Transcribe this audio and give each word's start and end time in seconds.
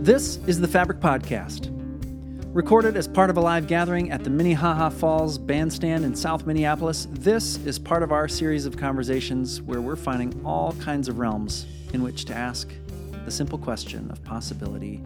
This 0.00 0.38
is 0.46 0.58
the 0.58 0.66
Fabric 0.66 0.98
Podcast. 0.98 1.68
Recorded 2.54 2.96
as 2.96 3.06
part 3.06 3.28
of 3.28 3.36
a 3.36 3.40
live 3.42 3.66
gathering 3.66 4.10
at 4.10 4.24
the 4.24 4.30
Minnehaha 4.30 4.88
Falls 4.88 5.36
Bandstand 5.36 6.06
in 6.06 6.16
South 6.16 6.46
Minneapolis, 6.46 7.06
this 7.10 7.58
is 7.66 7.78
part 7.78 8.02
of 8.02 8.10
our 8.10 8.26
series 8.26 8.64
of 8.64 8.78
conversations 8.78 9.60
where 9.60 9.82
we're 9.82 9.96
finding 9.96 10.40
all 10.42 10.72
kinds 10.80 11.10
of 11.10 11.18
realms 11.18 11.66
in 11.92 12.02
which 12.02 12.24
to 12.24 12.34
ask 12.34 12.72
the 13.26 13.30
simple 13.30 13.58
question 13.58 14.10
of 14.10 14.24
possibility 14.24 14.96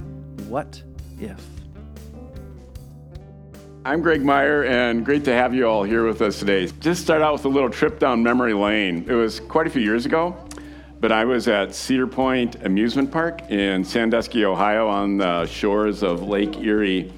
what 0.46 0.80
if? 1.18 1.44
I'm 3.84 4.00
Greg 4.00 4.24
Meyer, 4.24 4.62
and 4.64 5.04
great 5.04 5.24
to 5.24 5.32
have 5.32 5.52
you 5.52 5.66
all 5.66 5.82
here 5.82 6.06
with 6.06 6.22
us 6.22 6.38
today. 6.38 6.68
Just 6.78 7.02
start 7.02 7.20
out 7.20 7.32
with 7.32 7.44
a 7.46 7.48
little 7.48 7.68
trip 7.68 7.98
down 7.98 8.22
memory 8.22 8.54
lane. 8.54 9.04
It 9.08 9.14
was 9.14 9.40
quite 9.40 9.66
a 9.66 9.70
few 9.70 9.82
years 9.82 10.06
ago, 10.06 10.36
but 11.04 11.12
I 11.12 11.26
was 11.26 11.48
at 11.48 11.74
Cedar 11.74 12.06
Point 12.06 12.64
Amusement 12.64 13.12
Park 13.12 13.50
in 13.50 13.84
Sandusky, 13.84 14.46
Ohio, 14.46 14.88
on 14.88 15.18
the 15.18 15.44
shores 15.44 16.02
of 16.02 16.22
Lake 16.22 16.56
Erie. 16.56 17.12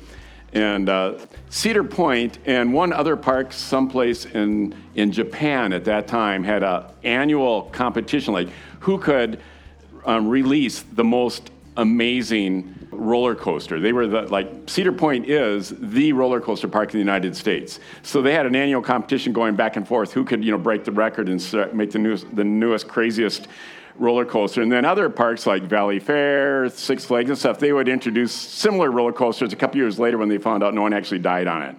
And 0.53 0.89
uh, 0.89 1.21
Cedar 1.51 1.85
Point 1.85 2.41
and 2.47 2.75
one 2.75 2.93
other 2.93 3.15
park 3.15 3.53
someplace 3.53 4.25
in, 4.25 4.75
in 4.97 5.13
Japan 5.13 5.73
at 5.73 5.85
that 5.85 6.09
time 6.09 6.43
had 6.43 6.65
an 6.65 6.83
annual 7.05 7.63
competition, 7.71 8.35
like 8.35 8.49
who 8.81 8.99
could 8.99 9.41
um, 10.05 10.27
release 10.27 10.83
the 10.83 11.05
most 11.05 11.53
amazing 11.77 12.89
roller 12.91 13.37
coaster. 13.37 13.79
They 13.79 13.93
were 13.93 14.09
the, 14.09 14.23
like, 14.23 14.69
Cedar 14.69 14.91
Point 14.91 15.29
is 15.29 15.73
the 15.79 16.13
roller 16.13 16.41
coaster 16.41 16.67
park 16.67 16.89
in 16.89 16.93
the 16.95 16.99
United 16.99 17.37
States. 17.37 17.79
So 18.03 18.21
they 18.21 18.33
had 18.33 18.47
an 18.47 18.57
annual 18.57 18.83
competition 18.83 19.33
going 19.33 19.55
back 19.55 19.77
and 19.77 19.87
forth 19.87 20.13
who 20.13 20.25
could, 20.25 20.45
you 20.45 20.51
know, 20.51 20.59
break 20.59 20.85
the 20.85 20.91
record 20.91 21.29
and 21.29 21.41
make 21.73 21.93
the 21.93 22.01
newest, 22.01 22.35
the 22.35 22.43
newest, 22.43 22.89
craziest 22.89 23.47
roller 23.99 24.25
coaster. 24.25 24.63
And 24.63 24.71
then 24.71 24.85
other 24.85 25.09
parks 25.09 25.47
like 25.47 25.69
Valleyfair, 25.69 26.71
Six 26.71 27.05
Flags 27.05 27.31
and 27.31 27.39
stuff, 27.39 27.59
they 27.59 27.73
would 27.73 27.89
introduce 27.89 28.33
similar 28.33 28.91
roller 28.91 29.13
coasters 29.13 29.53
a 29.53 29.57
couple 29.57 29.79
years 29.79 29.99
later 29.99 30.19
when 30.19 30.29
they 30.29 30.39
found 30.39 30.63
out 30.63 30.75
no 30.75 30.83
one 30.83 30.93
actually 30.93 31.19
died 31.19 31.47
on 31.47 31.63
it. 31.63 31.77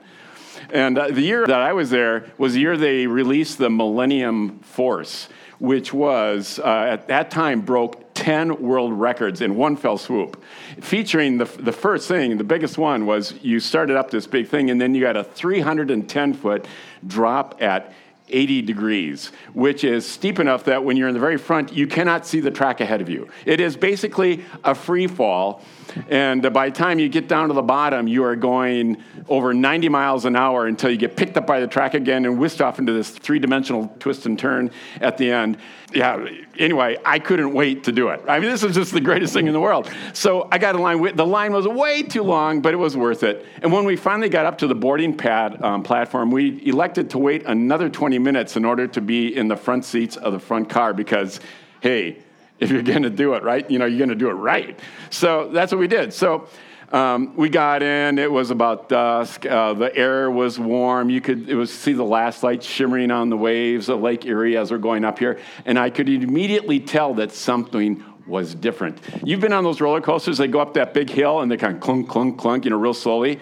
And 0.69 0.97
uh, 0.97 1.07
the 1.07 1.21
year 1.21 1.47
that 1.47 1.61
I 1.61 1.73
was 1.73 1.89
there 1.89 2.25
was 2.37 2.53
the 2.53 2.59
year 2.59 2.77
they 2.77 3.07
released 3.07 3.57
the 3.57 3.69
Millennium 3.69 4.59
Force, 4.59 5.29
which 5.59 5.93
was, 5.93 6.59
uh, 6.59 6.67
at 6.67 7.07
that 7.07 7.31
time, 7.31 7.61
broke 7.61 8.13
10 8.13 8.61
world 8.61 8.93
records 8.93 9.41
in 9.41 9.55
one 9.55 9.75
fell 9.75 9.97
swoop. 9.97 10.43
Featuring 10.81 11.37
the, 11.37 11.45
the 11.45 11.71
first 11.71 12.07
thing, 12.07 12.37
the 12.37 12.43
biggest 12.43 12.77
one 12.77 13.05
was 13.05 13.33
you 13.41 13.59
started 13.59 13.95
up 13.95 14.11
this 14.11 14.27
big 14.27 14.47
thing, 14.47 14.69
and 14.69 14.81
then 14.81 14.93
you 14.93 15.01
got 15.01 15.15
a 15.15 15.23
310 15.23 16.33
foot 16.33 16.65
drop 17.05 17.61
at 17.61 17.93
80 18.29 18.61
degrees, 18.63 19.31
which 19.53 19.83
is 19.83 20.07
steep 20.07 20.39
enough 20.39 20.65
that 20.65 20.83
when 20.83 20.97
you're 20.97 21.07
in 21.07 21.13
the 21.13 21.19
very 21.19 21.37
front, 21.37 21.73
you 21.73 21.87
cannot 21.87 22.25
see 22.25 22.39
the 22.39 22.51
track 22.51 22.81
ahead 22.81 23.01
of 23.01 23.09
you. 23.09 23.29
It 23.45 23.59
is 23.59 23.77
basically 23.77 24.43
a 24.63 24.75
free 24.75 25.07
fall. 25.07 25.61
And 26.09 26.41
by 26.53 26.69
the 26.69 26.75
time 26.75 26.99
you 26.99 27.09
get 27.09 27.27
down 27.27 27.47
to 27.49 27.53
the 27.53 27.61
bottom, 27.61 28.07
you 28.07 28.23
are 28.23 28.35
going 28.35 29.03
over 29.27 29.53
90 29.53 29.89
miles 29.89 30.25
an 30.25 30.35
hour 30.35 30.67
until 30.67 30.89
you 30.89 30.97
get 30.97 31.15
picked 31.15 31.37
up 31.37 31.47
by 31.47 31.59
the 31.59 31.67
track 31.67 31.93
again 31.93 32.25
and 32.25 32.39
whisked 32.39 32.61
off 32.61 32.79
into 32.79 32.93
this 32.93 33.09
three 33.09 33.39
dimensional 33.39 33.93
twist 33.99 34.25
and 34.25 34.37
turn 34.37 34.71
at 35.01 35.17
the 35.17 35.31
end. 35.31 35.57
Yeah, 35.93 36.27
anyway, 36.57 36.97
I 37.05 37.19
couldn't 37.19 37.53
wait 37.53 37.85
to 37.85 37.91
do 37.91 38.09
it. 38.09 38.21
I 38.27 38.39
mean, 38.39 38.49
this 38.49 38.63
is 38.63 38.75
just 38.75 38.91
the 38.91 39.01
greatest 39.01 39.33
thing 39.33 39.47
in 39.47 39.53
the 39.53 39.59
world. 39.59 39.89
So 40.13 40.47
I 40.51 40.57
got 40.57 40.75
a 40.75 40.81
line. 40.81 41.15
The 41.15 41.25
line 41.25 41.53
was 41.53 41.65
way 41.65 42.03
too 42.03 42.23
long, 42.23 42.61
but 42.61 42.73
it 42.73 42.77
was 42.77 42.97
worth 42.97 43.23
it. 43.23 43.45
And 43.61 43.71
when 43.71 43.85
we 43.85 43.95
finally 43.95 44.29
got 44.29 44.45
up 44.45 44.57
to 44.59 44.67
the 44.67 44.75
boarding 44.75 45.15
pad 45.15 45.61
um, 45.63 45.83
platform, 45.83 46.29
we 46.31 46.61
elected 46.67 47.09
to 47.11 47.17
wait 47.17 47.45
another 47.45 47.89
20 47.89 48.19
minutes 48.19 48.57
in 48.57 48.65
order 48.65 48.87
to 48.87 49.01
be 49.01 49.35
in 49.35 49.47
the 49.47 49.55
front 49.55 49.85
seats 49.85 50.17
of 50.17 50.33
the 50.33 50.39
front 50.39 50.69
car 50.69 50.93
because, 50.93 51.39
hey, 51.79 52.17
if 52.59 52.71
you're 52.71 52.83
going 52.83 53.03
to 53.03 53.09
do 53.09 53.33
it 53.33 53.43
right, 53.43 53.69
you 53.69 53.79
know, 53.79 53.85
you're 53.85 53.99
going 53.99 54.09
to 54.09 54.15
do 54.15 54.29
it 54.29 54.33
right. 54.33 54.79
So 55.09 55.49
that's 55.49 55.71
what 55.71 55.79
we 55.79 55.87
did. 55.87 56.13
So 56.13 56.47
um, 56.91 57.35
we 57.35 57.49
got 57.49 57.83
in. 57.83 58.17
It 58.17 58.31
was 58.31 58.49
about 58.49 58.87
dusk. 58.87 59.45
Uh, 59.45 59.73
the 59.73 59.93
air 59.95 60.31
was 60.31 60.57
warm. 60.57 61.09
You 61.09 61.19
could 61.21 61.49
it 61.49 61.55
was 61.55 61.73
see 61.73 61.93
the 61.93 62.03
last 62.03 62.43
light 62.43 62.63
shimmering 62.63 63.11
on 63.11 63.29
the 63.29 63.37
waves 63.37 63.89
of 63.89 64.01
Lake 64.01 64.25
Erie 64.25 64.55
as 64.55 64.71
we're 64.71 64.77
going 64.77 65.03
up 65.03 65.19
here, 65.19 65.39
and 65.65 65.77
I 65.77 65.89
could 65.89 66.07
immediately 66.07 66.79
tell 66.79 67.13
that 67.15 67.31
something 67.31 68.03
was 68.25 68.53
different. 68.55 68.99
You've 69.23 69.39
been 69.39 69.53
on 69.53 69.63
those 69.63 69.81
roller 69.81 70.01
coasters. 70.01 70.37
They 70.37 70.47
go 70.47 70.59
up 70.59 70.73
that 70.75 70.93
big 70.93 71.09
hill 71.09 71.39
and 71.39 71.51
they 71.51 71.57
kind 71.57 71.75
of 71.75 71.81
clunk, 71.81 72.09
clunk, 72.09 72.37
clunk, 72.37 72.65
you 72.65 72.71
know, 72.71 72.77
real 72.77 72.93
slowly. 72.93 73.39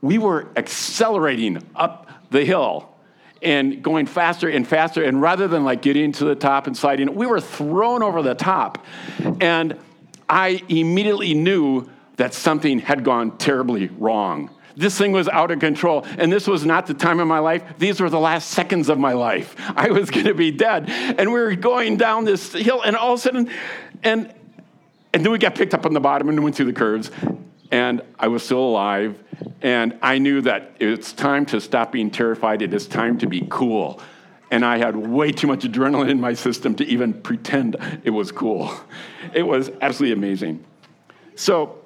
We 0.00 0.18
were 0.18 0.48
accelerating 0.56 1.62
up 1.76 2.10
the 2.30 2.44
hill 2.44 2.93
and 3.44 3.82
going 3.82 4.06
faster 4.06 4.48
and 4.48 4.66
faster. 4.66 5.02
And 5.02 5.20
rather 5.20 5.46
than 5.46 5.64
like 5.64 5.82
getting 5.82 6.12
to 6.12 6.24
the 6.24 6.34
top 6.34 6.66
and 6.66 6.76
sliding, 6.76 7.14
we 7.14 7.26
were 7.26 7.40
thrown 7.40 8.02
over 8.02 8.22
the 8.22 8.34
top. 8.34 8.84
And 9.40 9.78
I 10.28 10.62
immediately 10.68 11.34
knew 11.34 11.88
that 12.16 12.32
something 12.34 12.78
had 12.78 13.04
gone 13.04 13.36
terribly 13.38 13.88
wrong. 13.98 14.50
This 14.76 14.98
thing 14.98 15.12
was 15.12 15.28
out 15.28 15.50
of 15.50 15.60
control. 15.60 16.04
And 16.18 16.32
this 16.32 16.48
was 16.48 16.64
not 16.64 16.86
the 16.86 16.94
time 16.94 17.20
of 17.20 17.28
my 17.28 17.38
life. 17.38 17.62
These 17.78 18.00
were 18.00 18.10
the 18.10 18.18
last 18.18 18.50
seconds 18.50 18.88
of 18.88 18.98
my 18.98 19.12
life. 19.12 19.54
I 19.76 19.90
was 19.90 20.10
going 20.10 20.26
to 20.26 20.34
be 20.34 20.50
dead. 20.50 20.88
And 20.88 21.32
we 21.32 21.40
were 21.40 21.54
going 21.54 21.96
down 21.96 22.24
this 22.24 22.52
hill, 22.52 22.82
and 22.82 22.96
all 22.96 23.14
of 23.14 23.20
a 23.20 23.22
sudden, 23.22 23.50
and, 24.02 24.32
and 25.12 25.24
then 25.24 25.30
we 25.30 25.38
got 25.38 25.54
picked 25.54 25.74
up 25.74 25.86
on 25.86 25.92
the 25.92 26.00
bottom 26.00 26.28
and 26.28 26.42
went 26.42 26.56
through 26.56 26.66
the 26.66 26.72
curves 26.72 27.10
and 27.74 28.02
I 28.20 28.28
was 28.28 28.44
still 28.44 28.60
alive. 28.60 29.20
And 29.60 29.98
I 30.00 30.18
knew 30.18 30.42
that 30.42 30.76
it's 30.78 31.12
time 31.12 31.44
to 31.46 31.60
stop 31.60 31.90
being 31.90 32.08
terrified. 32.08 32.62
It 32.62 32.72
is 32.72 32.86
time 32.86 33.18
to 33.18 33.26
be 33.26 33.44
cool. 33.50 34.00
And 34.52 34.64
I 34.64 34.78
had 34.78 34.94
way 34.94 35.32
too 35.32 35.48
much 35.48 35.64
adrenaline 35.64 36.08
in 36.08 36.20
my 36.20 36.34
system 36.34 36.76
to 36.76 36.84
even 36.86 37.12
pretend 37.12 37.76
it 38.04 38.10
was 38.10 38.30
cool. 38.30 38.72
It 39.32 39.42
was 39.42 39.72
absolutely 39.80 40.12
amazing. 40.12 40.64
So, 41.34 41.78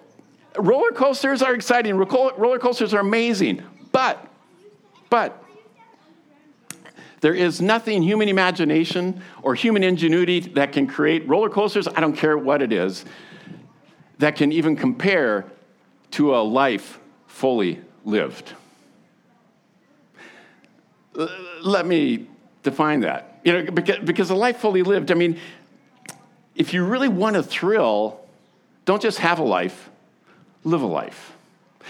roller 0.59 0.91
coasters 0.91 1.41
are 1.41 1.55
exciting, 1.55 1.97
roller 1.97 2.59
coasters 2.59 2.93
are 2.93 3.01
amazing. 3.01 3.63
But, 3.91 4.29
but, 5.09 5.43
there 7.23 7.35
is 7.35 7.63
nothing 7.63 8.03
human 8.03 8.29
imagination 8.29 9.23
or 9.43 9.55
human 9.55 9.83
ingenuity 9.83 10.41
that 10.41 10.73
can 10.73 10.87
create 10.87 11.27
roller 11.27 11.49
coasters, 11.49 11.89
I 11.89 12.01
don't 12.01 12.17
care 12.17 12.37
what 12.37 12.61
it 12.61 12.75
is, 12.75 13.07
that 14.19 14.37
can 14.37 14.53
even 14.53 14.77
compare 14.77 15.51
to 16.13 16.35
a 16.35 16.41
life 16.43 16.99
fully 17.27 17.81
lived. 18.05 18.53
Let 21.63 21.87
me 21.87 22.27
define 22.63 23.01
that. 23.01 23.41
You 23.45 23.53
know, 23.53 23.71
because, 23.71 23.99
because 24.05 24.31
a 24.31 24.35
life 24.35 24.59
fully 24.59 24.83
lived, 24.83 25.11
I 25.11 25.15
mean, 25.15 25.39
if 26.55 26.75
you 26.75 26.85
really 26.85 27.09
want 27.09 27.37
a 27.37 27.43
thrill, 27.43 28.21
don't 28.85 29.01
just 29.01 29.19
have 29.19 29.39
a 29.39 29.45
life, 29.45 29.91
live 30.65 30.83
a 30.83 30.87
life. 30.87 31.38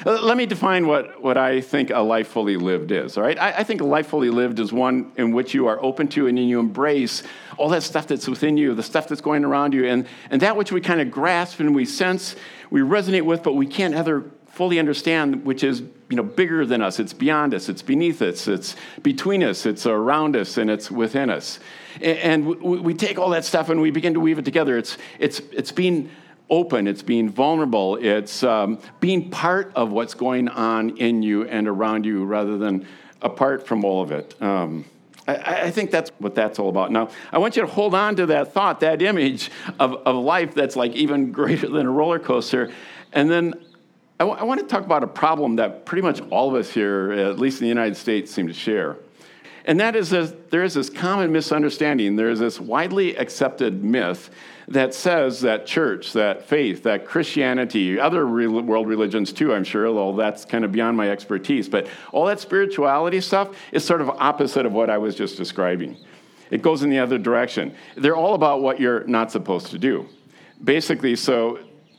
Uh, 0.07 0.21
let 0.23 0.37
me 0.37 0.47
define 0.47 0.87
what, 0.87 1.21
what 1.23 1.37
I 1.37 1.61
think 1.61 1.91
a 1.91 1.99
life 1.99 2.29
fully 2.29 2.57
lived 2.57 2.93
is, 2.93 3.17
all 3.17 3.25
right? 3.25 3.39
I, 3.39 3.59
I, 3.59 3.65
think 3.65 3.81
a 3.81 3.85
life 3.85 4.07
fully 4.07 4.31
lived 4.31 4.61
is 4.61 4.73
one 4.73 5.11
in 5.17 5.33
which 5.33 5.55
you 5.55 5.67
are 5.67 5.83
open 5.83 6.07
to 6.09 6.29
and 6.29 6.39
you 6.39 6.61
embrace 6.61 7.23
all 7.57 7.69
that 7.71 7.83
stuff 7.83 8.07
that's 8.07 8.29
within 8.29 8.57
you, 8.57 8.75
the 8.75 8.83
stuff 8.83 9.09
that's 9.09 9.21
going 9.21 9.45
around 9.45 9.75
you, 9.75 9.87
and, 9.87 10.07
and 10.31 10.41
that 10.43 10.57
which 10.57 10.71
we 10.71 10.81
kind 10.81 11.01
of 11.01 11.11
grasp 11.11 11.59
and 11.59 11.75
we 11.75 11.85
sense, 11.85 12.37
we 12.71 12.81
resonate 12.81 13.23
with, 13.23 13.43
but 13.43 13.55
we 13.55 13.67
can't 13.67 13.95
ever 13.95 14.31
fully 14.47 14.79
understand, 14.79 15.45
which 15.45 15.65
is 15.65 15.83
you 16.11 16.17
know, 16.17 16.23
bigger 16.23 16.65
than 16.65 16.81
us. 16.81 16.99
It's 16.99 17.13
beyond 17.13 17.55
us, 17.55 17.69
it's 17.69 17.83
beneath 17.83 18.23
us, 18.23 18.49
it's 18.49 18.77
between 19.03 19.43
us, 19.43 19.67
it's 19.67 19.87
around 19.87 20.37
us, 20.37 20.57
and 20.57 20.71
it's 20.71 20.91
within 20.91 21.29
us. 21.29 21.61
And, 22.01 22.19
and 22.19 22.47
we, 22.47 22.81
we 22.81 22.95
take 22.95 23.19
all 23.19 23.31
that 23.31 23.45
stuff 23.45 23.69
and 23.69 23.81
we 23.81 23.91
begin 23.91 24.15
to 24.15 24.21
weave 24.21 24.39
it 24.39 24.45
together. 24.45 24.79
It's, 24.79 24.97
it's, 25.19 25.41
it's 25.53 25.73
being 25.73 26.11
open, 26.51 26.87
it's 26.87 27.03
being 27.03 27.29
vulnerable, 27.29 27.97
it's 27.97 28.43
um, 28.43 28.79
being 29.01 29.31
part 29.31 29.73
of 29.75 29.93
what's 29.93 30.15
going 30.15 30.49
on 30.49 30.97
in 30.97 31.23
you 31.23 31.45
and 31.45 31.69
around 31.69 32.07
you 32.07 32.25
rather 32.25 32.59
than 32.59 32.87
apart 33.23 33.67
from 33.67 33.85
all 33.85 34.03
of 34.03 34.13
it. 34.13 34.41
Um, 34.41 34.85
I, 35.27 35.35
I, 35.65 35.71
think 35.71 35.91
that's 35.91 36.11
what 36.19 36.35
that's 36.35 36.59
all 36.59 36.69
about. 36.69 36.91
Now, 36.91 37.11
I 37.33 37.39
want 37.39 37.57
you 37.57 37.63
to 37.63 37.69
hold 37.69 37.95
on 37.95 38.17
to 38.17 38.27
that 38.27 38.55
thought, 38.55 38.81
that 38.81 39.03
image 39.03 39.51
of, 39.79 39.95
of 40.07 40.17
life 40.17 40.55
that's 40.55 40.77
like 40.77 40.93
even 40.93 41.33
greater 41.33 41.69
than 41.69 41.87
a 41.87 41.91
roller 41.91 42.19
coaster. 42.19 42.73
And 43.13 43.31
then 43.31 43.55
I, 44.21 44.25
w- 44.25 44.39
I 44.39 44.45
want 44.45 44.61
to 44.61 44.67
talk 44.67 44.85
about 44.85 45.03
a 45.03 45.09
problem 45.09 45.57
that 45.57 45.85
pretty 45.85 46.03
much 46.03 46.21
all 46.31 46.49
of 46.49 46.55
us 46.55 46.71
here, 46.71 47.13
at 47.13 47.39
least 47.39 47.61
in 47.61 47.65
the 47.65 47.69
United 47.69 47.97
States, 47.97 48.33
seem 48.33 48.47
to 48.47 48.55
share. 48.55 48.97
And 49.69 49.79
that 49.81 49.95
is 49.95 50.09
there 50.09 50.65
is 50.65 50.73
this 50.73 50.89
common 50.89 51.31
misunderstanding, 51.31 52.17
there 52.17 52.31
is 52.31 52.39
this 52.39 52.59
widely 52.59 53.15
accepted 53.17 53.85
myth 53.85 54.31
that 54.67 54.95
says 54.95 55.43
that 55.43 55.67
church, 55.67 56.15
that 56.15 56.43
faith, 56.43 56.85
that 56.85 57.05
Christianity, 57.05 58.01
other 58.01 58.27
world 58.27 58.89
religions 58.89 59.31
too, 59.31 59.53
I'm 59.53 59.65
sure, 59.65 59.87
although 59.87 60.17
that's 60.17 60.47
kind 60.47 60.65
of 60.65 60.73
beyond 60.73 60.97
my 60.97 61.11
expertise, 61.11 61.69
but 61.69 61.87
all 62.13 62.25
that 62.27 62.41
spirituality 62.41 63.21
stuff 63.21 63.55
is 63.71 63.85
sort 63.85 64.01
of 64.01 64.09
opposite 64.09 64.65
of 64.65 64.73
what 64.73 64.89
I 64.89 64.97
was 64.97 65.15
just 65.15 65.37
describing. 65.37 65.99
It 66.51 66.63
goes 66.63 66.83
in 66.83 66.89
the 66.89 66.99
other 66.99 67.19
direction. 67.19 67.75
They're 67.95 68.17
all 68.17 68.33
about 68.33 68.63
what 68.63 68.81
you're 68.81 69.05
not 69.05 69.31
supposed 69.31 69.67
to 69.73 69.79
do. 69.79 70.09
Basically, 70.65 71.15
so 71.15 71.59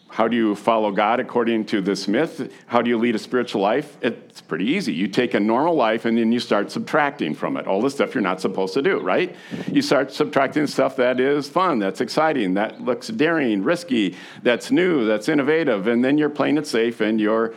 how 0.10 0.28
do 0.28 0.36
you 0.36 0.56
follow 0.56 0.92
God 0.92 1.20
according 1.20 1.66
to 1.66 1.82
this 1.82 2.08
myth? 2.08 2.52
How 2.66 2.82
do 2.82 2.90
you 2.90 2.98
lead 2.98 3.16
a 3.16 3.20
spiritual 3.20 3.62
life? 3.62 3.96
It's 4.02 4.42
pretty 4.42 4.66
easy. 4.66 4.92
You 4.92 5.08
take 5.08 5.36
a 5.36 5.40
normal 5.40 5.76
life 5.76 6.06
and 6.06 6.18
then 6.18 6.32
you 6.32 6.40
start 6.40 6.72
subtracting 6.72 7.36
from 7.36 7.56
it 7.58 7.68
all 7.68 7.82
the 7.82 7.92
stuff 7.92 8.16
you're 8.16 8.22
not 8.22 8.42
supposed 8.42 8.74
to 8.74 8.82
do, 8.82 9.00
right? 9.00 9.36
You 9.72 9.84
start 9.84 10.12
subtracting 10.12 10.66
stuff 10.68 10.96
that 10.96 11.20
is 11.20 11.48
fun, 11.48 11.78
that's 11.78 12.02
exciting, 12.02 12.56
that 12.56 12.82
looks 12.82 13.08
daring, 13.10 13.64
risky, 13.64 14.16
that's 14.42 14.72
new, 14.72 15.06
that's 15.06 15.30
innovative, 15.30 15.86
and 15.88 16.04
then 16.04 16.18
you're 16.18 16.30
playing 16.30 16.58
it 16.58 16.66
safe 16.66 17.02
and 17.02 17.22
you're 17.22 17.54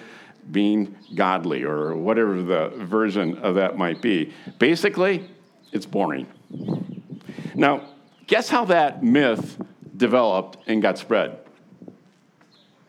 being 0.50 0.96
godly 1.14 1.62
or 1.62 1.96
whatever 1.96 2.42
the 2.42 2.68
version 2.76 3.38
of 3.38 3.54
that 3.54 3.78
might 3.78 4.02
be. 4.02 4.32
Basically, 4.58 5.28
it's 5.72 5.86
boring. 5.86 6.26
Now, 7.54 7.88
guess 8.26 8.50
how 8.50 8.66
that 8.66 9.02
myth 9.02 9.56
developed 9.96 10.58
and 10.66 10.82
got 10.82 10.98
spread? 10.98 11.41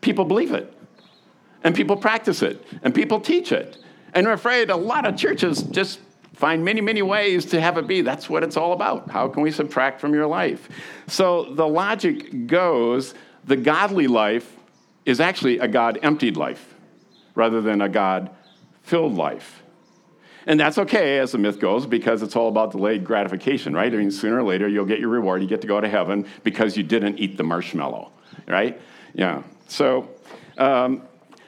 People 0.04 0.24
believe 0.24 0.52
it, 0.52 0.72
and 1.64 1.74
people 1.74 1.96
practice 1.96 2.42
it, 2.42 2.64
and 2.82 2.94
people 2.94 3.20
teach 3.20 3.50
it. 3.50 3.78
And 4.12 4.28
I'm 4.28 4.34
afraid 4.34 4.70
a 4.70 4.76
lot 4.76 5.06
of 5.06 5.16
churches 5.16 5.62
just 5.62 5.98
find 6.34 6.64
many, 6.64 6.80
many 6.80 7.02
ways 7.02 7.44
to 7.46 7.60
have 7.60 7.78
it 7.78 7.86
be. 7.86 8.02
That's 8.02 8.28
what 8.28 8.44
it's 8.44 8.56
all 8.56 8.72
about. 8.72 9.10
How 9.10 9.28
can 9.28 9.42
we 9.42 9.50
subtract 9.50 10.00
from 10.00 10.14
your 10.14 10.26
life? 10.26 10.68
So 11.08 11.54
the 11.54 11.66
logic 11.66 12.46
goes 12.46 13.14
the 13.44 13.56
godly 13.56 14.06
life 14.06 14.56
is 15.04 15.20
actually 15.20 15.58
a 15.58 15.68
God 15.68 15.98
emptied 16.02 16.36
life 16.36 16.74
rather 17.34 17.60
than 17.60 17.82
a 17.82 17.88
God 17.88 18.30
filled 18.82 19.14
life. 19.14 19.62
And 20.46 20.60
that's 20.60 20.78
okay, 20.78 21.18
as 21.18 21.32
the 21.32 21.38
myth 21.38 21.58
goes, 21.58 21.86
because 21.86 22.22
it's 22.22 22.36
all 22.36 22.48
about 22.48 22.72
delayed 22.72 23.04
gratification, 23.04 23.74
right? 23.74 23.92
I 23.92 23.96
mean, 23.96 24.10
sooner 24.10 24.38
or 24.38 24.42
later, 24.42 24.68
you'll 24.68 24.84
get 24.84 25.00
your 25.00 25.08
reward. 25.08 25.40
You 25.40 25.48
get 25.48 25.62
to 25.62 25.66
go 25.66 25.80
to 25.80 25.88
heaven 25.88 26.26
because 26.42 26.76
you 26.76 26.82
didn't 26.82 27.18
eat 27.18 27.36
the 27.36 27.44
marshmallow, 27.44 28.12
right? 28.46 28.80
Yeah. 29.14 29.42
So, 29.66 30.08
um, 30.58 31.02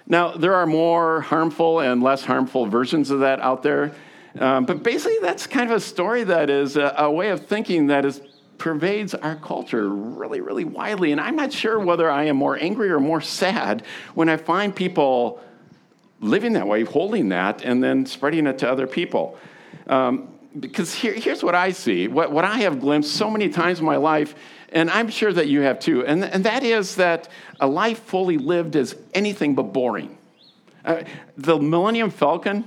now 0.06 0.32
there 0.32 0.54
are 0.54 0.66
more 0.66 1.20
harmful 1.20 1.80
and 1.80 2.02
less 2.02 2.24
harmful 2.24 2.66
versions 2.66 3.10
of 3.10 3.20
that 3.20 3.40
out 3.40 3.62
there. 3.62 3.92
Um, 4.38 4.66
but 4.66 4.82
basically, 4.82 5.18
that's 5.20 5.46
kind 5.46 5.70
of 5.70 5.76
a 5.76 5.80
story 5.80 6.24
that 6.24 6.50
is 6.50 6.76
a, 6.76 6.94
a 6.98 7.10
way 7.10 7.30
of 7.30 7.46
thinking 7.46 7.88
that 7.88 8.04
is 8.04 8.20
pervades 8.58 9.14
our 9.14 9.36
culture 9.36 9.88
really, 9.88 10.40
really 10.40 10.64
widely. 10.64 11.12
And 11.12 11.20
I'm 11.20 11.36
not 11.36 11.52
sure 11.52 11.78
whether 11.78 12.10
I 12.10 12.24
am 12.24 12.36
more 12.36 12.56
angry 12.58 12.90
or 12.90 13.00
more 13.00 13.20
sad 13.20 13.82
when 14.14 14.28
I 14.28 14.36
find 14.36 14.74
people 14.74 15.40
living 16.20 16.54
that 16.54 16.66
way, 16.66 16.84
holding 16.84 17.28
that, 17.30 17.62
and 17.62 17.82
then 17.82 18.06
spreading 18.06 18.46
it 18.46 18.58
to 18.58 18.70
other 18.70 18.86
people. 18.86 19.38
Um, 19.86 20.28
because 20.58 20.94
here, 20.94 21.12
here's 21.12 21.42
what 21.42 21.54
I 21.54 21.72
see, 21.72 22.08
what, 22.08 22.32
what 22.32 22.44
I 22.44 22.58
have 22.60 22.80
glimpsed 22.80 23.12
so 23.12 23.30
many 23.30 23.50
times 23.50 23.80
in 23.80 23.84
my 23.84 23.96
life 23.96 24.34
and 24.72 24.90
I'm 24.90 25.08
sure 25.08 25.32
that 25.32 25.48
you 25.48 25.60
have 25.62 25.78
too, 25.78 26.04
and, 26.04 26.24
and 26.24 26.44
that 26.44 26.62
is 26.62 26.96
that 26.96 27.28
a 27.60 27.66
life 27.66 28.00
fully 28.00 28.38
lived 28.38 28.76
is 28.76 28.96
anything 29.14 29.54
but 29.54 29.72
boring. 29.72 30.16
Uh, 30.84 31.02
the 31.36 31.58
Millennium 31.58 32.10
Falcon 32.10 32.64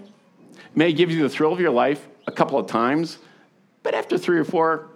may 0.76 0.94
give 0.94 1.12
you 1.12 1.22
the 1.22 1.30
thrill 1.30 1.54
of 1.54 1.60
your 1.60 1.72
life 1.72 2.08
a 2.28 2.32
couple 2.32 2.58
of 2.60 2.68
times, 2.68 3.18
but 3.84 3.94
after 3.94 4.18
three 4.18 4.38
or 4.38 4.44
four, 4.44 4.88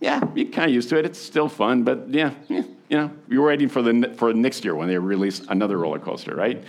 yeah, 0.00 0.20
you're 0.34 0.48
kind 0.48 0.68
of 0.68 0.74
used 0.74 0.88
to 0.90 0.98
it. 0.98 1.04
It's 1.04 1.18
still 1.18 1.48
fun, 1.48 1.82
but 1.82 2.08
yeah, 2.10 2.32
yeah 2.48 2.62
you 2.88 2.96
know, 2.96 3.10
you're 3.28 3.44
waiting 3.44 3.68
for 3.68 3.82
the 3.82 4.14
for 4.16 4.32
next 4.32 4.64
year 4.64 4.74
when 4.74 4.88
they 4.88 4.98
release 4.98 5.40
another 5.48 5.78
roller 5.78 5.98
coaster, 5.98 6.34
right? 6.34 6.62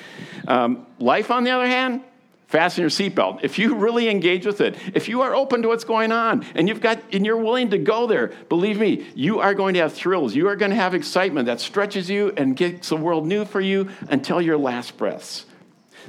Um, 0.48 0.86
life, 1.00 1.30
on 1.30 1.44
the 1.44 1.52
other 1.52 1.68
hand, 1.68 2.02
fasten 2.48 2.82
your 2.82 2.90
seatbelt. 2.90 3.44
If 3.44 3.60
you 3.60 3.76
really 3.76 4.10
engage 4.10 4.46
with 4.46 4.62
it, 4.62 4.78
if 4.94 5.08
you 5.08 5.22
are 5.22 5.36
open 5.36 5.62
to 5.62 5.68
what's 5.68 5.84
going 5.84 6.12
on 6.12 6.46
and 6.56 6.68
you've 6.68 6.82
got 6.82 7.02
and 7.14 7.26
you're 7.26 7.38
willing 7.38 7.70
to 7.72 7.78
go 7.78 8.08
there, 8.08 8.28
believe 8.50 8.80
me, 8.80 9.06
you 9.16 9.40
are 9.40 9.54
going 9.54 9.74
to 9.74 9.82
have 9.82 9.94
thrills. 9.94 10.36
You 10.36 10.48
are 10.48 10.56
going 10.56 10.72
to 10.72 10.76
have 10.78 10.94
excitement 10.94 11.46
that 11.48 11.60
stretches 11.60 12.10
you 12.10 12.34
and 12.38 12.56
gets 12.56 12.90
the 12.90 12.96
world 12.96 13.28
new 13.28 13.46
for 13.46 13.62
you 13.62 13.90
until 14.10 14.42
your 14.42 14.58
last 14.58 14.98
breaths. 14.98 15.46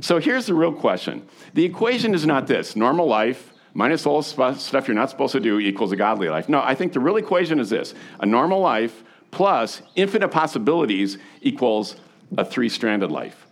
So 0.01 0.19
here's 0.19 0.47
the 0.47 0.55
real 0.55 0.73
question. 0.73 1.27
The 1.55 1.65
equation 1.65 2.15
is 2.15 2.25
not 2.25 2.47
this, 2.47 2.77
normal 2.77 3.07
life 3.07 3.53
minus 3.75 4.07
all 4.07 4.23
the 4.23 4.55
stuff 4.55 4.89
you're 4.89 4.95
not 4.95 5.11
supposed 5.11 5.33
to 5.33 5.41
do 5.41 5.59
equals 5.59 5.93
a 5.93 5.97
godly 5.97 6.29
life. 6.29 6.49
No, 6.49 6.61
I 6.61 6.75
think 6.75 6.93
the 6.93 7.01
real 7.01 7.17
equation 7.17 7.61
is 7.61 7.71
this. 7.71 7.95
A 8.21 8.27
normal 8.27 8.61
life 8.61 9.05
plus 9.31 9.83
infinite 9.95 10.29
possibilities 10.29 11.19
equals 11.43 11.97
a 12.37 12.45
three-stranded 12.45 13.11
life. 13.11 13.48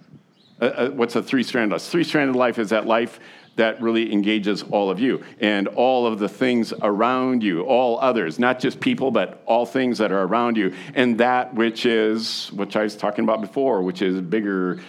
Uh, 0.61 0.65
uh, 0.65 0.91
what's 0.91 1.17
a 1.17 1.23
three-stranded 1.23 1.73
life? 1.73 1.83
Three-stranded 1.83 2.37
life 2.37 2.59
is 2.59 2.71
that 2.71 2.87
life 2.87 3.21
that 3.57 3.81
really 3.81 4.13
engages 4.13 4.63
all 4.63 4.91
of 4.91 5.01
you 5.01 5.23
and 5.41 5.67
all 5.69 6.07
of 6.07 6.19
the 6.19 6.29
things 6.29 6.73
around 6.83 7.43
you, 7.43 7.63
all 7.63 7.99
others, 8.01 8.39
not 8.39 8.59
just 8.59 8.81
people, 8.81 9.11
but 9.11 9.43
all 9.47 9.67
things 9.67 9.99
that 9.99 10.13
are 10.13 10.23
around 10.23 10.57
you, 10.57 10.75
and 10.95 11.19
that 11.19 11.55
which 11.55 11.87
is, 11.87 12.49
which 12.53 12.77
I 12.77 12.83
was 12.83 12.97
talking 12.97 13.25
about 13.25 13.41
before, 13.41 13.83
which 13.83 14.03
is 14.03 14.21
bigger, 14.21 14.81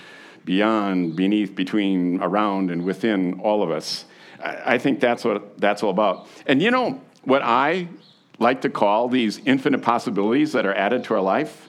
beyond, 0.45 1.15
beneath, 1.15 1.55
between, 1.55 2.21
around, 2.21 2.71
and 2.71 2.83
within 2.83 3.39
all 3.41 3.63
of 3.63 3.71
us. 3.71 4.05
I, 4.43 4.75
I 4.75 4.77
think 4.77 4.99
that's 4.99 5.23
what 5.23 5.59
that's 5.59 5.81
all 5.83 5.89
about. 5.89 6.27
And 6.45 6.61
you 6.61 6.71
know 6.71 7.01
what 7.23 7.41
I 7.41 7.87
like 8.39 8.61
to 8.61 8.69
call 8.69 9.09
these 9.09 9.39
infinite 9.45 9.81
possibilities 9.81 10.53
that 10.53 10.65
are 10.65 10.73
added 10.73 11.03
to 11.05 11.15
our 11.15 11.21
life? 11.21 11.67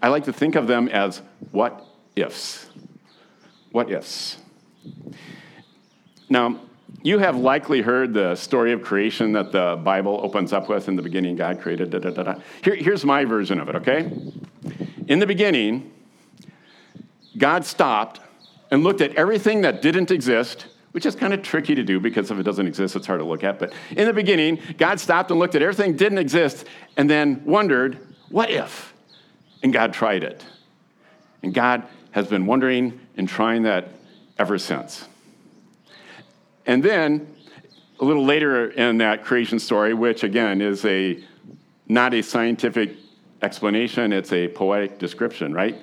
I 0.00 0.08
like 0.08 0.24
to 0.24 0.32
think 0.32 0.54
of 0.54 0.66
them 0.66 0.88
as 0.88 1.22
what 1.50 1.84
ifs. 2.16 2.66
What 3.72 3.90
ifs? 3.90 4.38
Now, 6.28 6.60
you 7.02 7.18
have 7.18 7.36
likely 7.36 7.80
heard 7.82 8.12
the 8.12 8.34
story 8.34 8.72
of 8.72 8.82
creation 8.82 9.32
that 9.32 9.52
the 9.52 9.80
Bible 9.82 10.20
opens 10.22 10.52
up 10.52 10.68
with 10.68 10.88
in 10.88 10.96
the 10.96 11.02
beginning, 11.02 11.36
God 11.36 11.60
created. 11.60 11.90
Da, 11.90 11.98
da, 11.98 12.10
da, 12.10 12.22
da. 12.22 12.34
Here, 12.62 12.74
here's 12.74 13.04
my 13.04 13.24
version 13.24 13.60
of 13.60 13.68
it, 13.68 13.76
okay? 13.76 14.10
In 15.06 15.18
the 15.18 15.26
beginning, 15.26 15.92
God 17.36 17.64
stopped 17.64 18.20
and 18.70 18.82
looked 18.84 19.00
at 19.00 19.14
everything 19.14 19.62
that 19.62 19.80
didn't 19.80 20.10
exist, 20.10 20.66
which 20.92 21.06
is 21.06 21.14
kind 21.14 21.32
of 21.32 21.42
tricky 21.42 21.74
to 21.74 21.82
do 21.82 22.00
because 22.00 22.30
if 22.30 22.38
it 22.38 22.42
doesn't 22.42 22.66
exist, 22.66 22.96
it's 22.96 23.06
hard 23.06 23.20
to 23.20 23.24
look 23.24 23.44
at. 23.44 23.58
But 23.58 23.72
in 23.90 24.06
the 24.06 24.12
beginning, 24.12 24.58
God 24.76 24.98
stopped 24.98 25.30
and 25.30 25.38
looked 25.38 25.54
at 25.54 25.62
everything 25.62 25.96
didn't 25.96 26.18
exist 26.18 26.66
and 26.96 27.08
then 27.08 27.44
wondered, 27.44 27.98
what 28.30 28.50
if? 28.50 28.92
And 29.62 29.72
God 29.72 29.92
tried 29.92 30.24
it. 30.24 30.44
And 31.42 31.54
God 31.54 31.84
has 32.10 32.26
been 32.26 32.46
wondering 32.46 32.98
and 33.18 33.28
trying 33.28 33.64
that 33.64 33.88
ever 34.38 34.56
since. 34.58 35.06
And 36.64 36.82
then, 36.82 37.34
a 38.00 38.04
little 38.04 38.24
later 38.24 38.70
in 38.70 38.98
that 38.98 39.24
creation 39.24 39.58
story, 39.58 39.92
which 39.92 40.22
again 40.22 40.60
is 40.60 40.84
a 40.84 41.22
not 41.88 42.14
a 42.14 42.22
scientific 42.22 42.96
explanation, 43.42 44.12
it's 44.12 44.32
a 44.32 44.48
poetic 44.48 44.98
description, 44.98 45.52
right? 45.52 45.76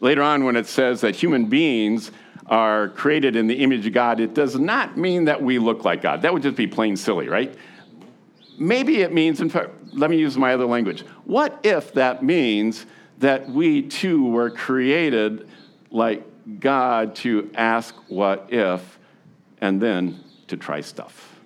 Later 0.00 0.22
on, 0.22 0.44
when 0.44 0.56
it 0.56 0.66
says 0.66 1.02
that 1.02 1.14
human 1.14 1.46
beings 1.46 2.10
are 2.46 2.88
created 2.88 3.36
in 3.36 3.46
the 3.46 3.56
image 3.56 3.86
of 3.86 3.92
God, 3.92 4.20
it 4.20 4.32
does 4.32 4.58
not 4.58 4.96
mean 4.96 5.26
that 5.26 5.42
we 5.42 5.58
look 5.58 5.84
like 5.84 6.02
God. 6.02 6.22
That 6.22 6.32
would 6.32 6.42
just 6.42 6.56
be 6.56 6.66
plain 6.66 6.96
silly, 6.96 7.28
right? 7.28 7.54
Maybe 8.58 9.02
it 9.02 9.12
means, 9.12 9.40
in 9.40 9.50
fact, 9.50 9.70
let 9.92 10.08
me 10.10 10.16
use 10.16 10.36
my 10.36 10.54
other 10.54 10.66
language. 10.66 11.02
What 11.24 11.60
if 11.62 11.92
that 11.94 12.22
means 12.22 12.86
that 13.18 13.48
we 13.50 13.82
too 13.82 14.26
were 14.26 14.50
created 14.50 15.48
like 15.90 16.24
God 16.58 17.14
to 17.16 17.50
ask 17.54 17.94
what 18.08 18.48
if 18.50 18.98
and 19.60 19.80
then 19.80 20.20
to 20.48 20.56
try 20.56 20.80
stuff. 20.80 21.40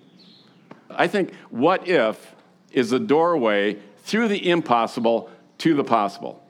I 0.90 1.08
think 1.08 1.34
what 1.50 1.88
if 1.88 2.34
is 2.72 2.92
a 2.92 2.98
doorway 2.98 3.78
through 4.04 4.28
the 4.28 4.50
impossible 4.50 5.30
to 5.58 5.74
the 5.74 5.84
possible. 5.84 6.42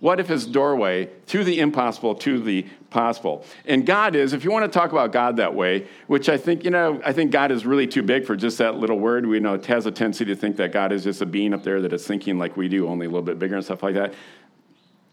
What 0.00 0.18
if 0.18 0.30
is 0.30 0.46
doorway 0.46 1.10
through 1.26 1.44
the 1.44 1.60
impossible 1.60 2.14
to 2.16 2.40
the 2.40 2.66
possible? 2.88 3.44
And 3.66 3.84
God 3.84 4.16
is, 4.16 4.32
if 4.32 4.44
you 4.44 4.50
want 4.50 4.64
to 4.64 4.78
talk 4.78 4.92
about 4.92 5.12
God 5.12 5.36
that 5.36 5.54
way, 5.54 5.86
which 6.06 6.30
I 6.30 6.38
think, 6.38 6.64
you 6.64 6.70
know, 6.70 7.02
I 7.04 7.12
think 7.12 7.30
God 7.30 7.52
is 7.52 7.66
really 7.66 7.86
too 7.86 8.02
big 8.02 8.24
for 8.24 8.34
just 8.34 8.56
that 8.58 8.76
little 8.76 8.98
word. 8.98 9.26
We 9.26 9.40
know 9.40 9.54
it 9.54 9.66
has 9.66 9.84
a 9.84 9.90
tendency 9.90 10.24
to 10.24 10.34
think 10.34 10.56
that 10.56 10.72
God 10.72 10.90
is 10.90 11.04
just 11.04 11.20
a 11.20 11.26
being 11.26 11.52
up 11.52 11.62
there 11.62 11.82
that 11.82 11.92
is 11.92 12.06
thinking 12.06 12.38
like 12.38 12.56
we 12.56 12.66
do, 12.66 12.88
only 12.88 13.06
a 13.06 13.10
little 13.10 13.22
bit 13.22 13.38
bigger 13.38 13.56
and 13.56 13.64
stuff 13.64 13.82
like 13.82 13.94
that. 13.94 14.14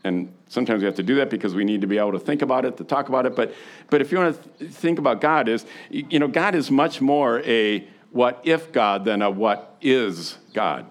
And 0.03 0.33
sometimes 0.47 0.81
we 0.81 0.85
have 0.85 0.95
to 0.95 1.03
do 1.03 1.15
that 1.15 1.29
because 1.29 1.55
we 1.55 1.65
need 1.65 1.81
to 1.81 1.87
be 1.87 1.97
able 1.97 2.13
to 2.13 2.19
think 2.19 2.41
about 2.41 2.65
it, 2.65 2.77
to 2.77 2.83
talk 2.83 3.09
about 3.09 3.25
it. 3.25 3.35
But, 3.35 3.53
but 3.89 4.01
if 4.01 4.11
you 4.11 4.17
want 4.17 4.41
to 4.41 4.49
th- 4.59 4.71
think 4.71 4.99
about 4.99 5.21
God, 5.21 5.49
is 5.49 5.65
you 5.89 6.19
know, 6.19 6.27
God 6.27 6.55
is 6.55 6.71
much 6.71 7.01
more 7.01 7.41
a 7.41 7.87
what 8.11 8.41
if 8.43 8.71
God 8.71 9.05
than 9.05 9.21
a 9.21 9.29
what 9.29 9.77
is 9.81 10.37
God. 10.53 10.85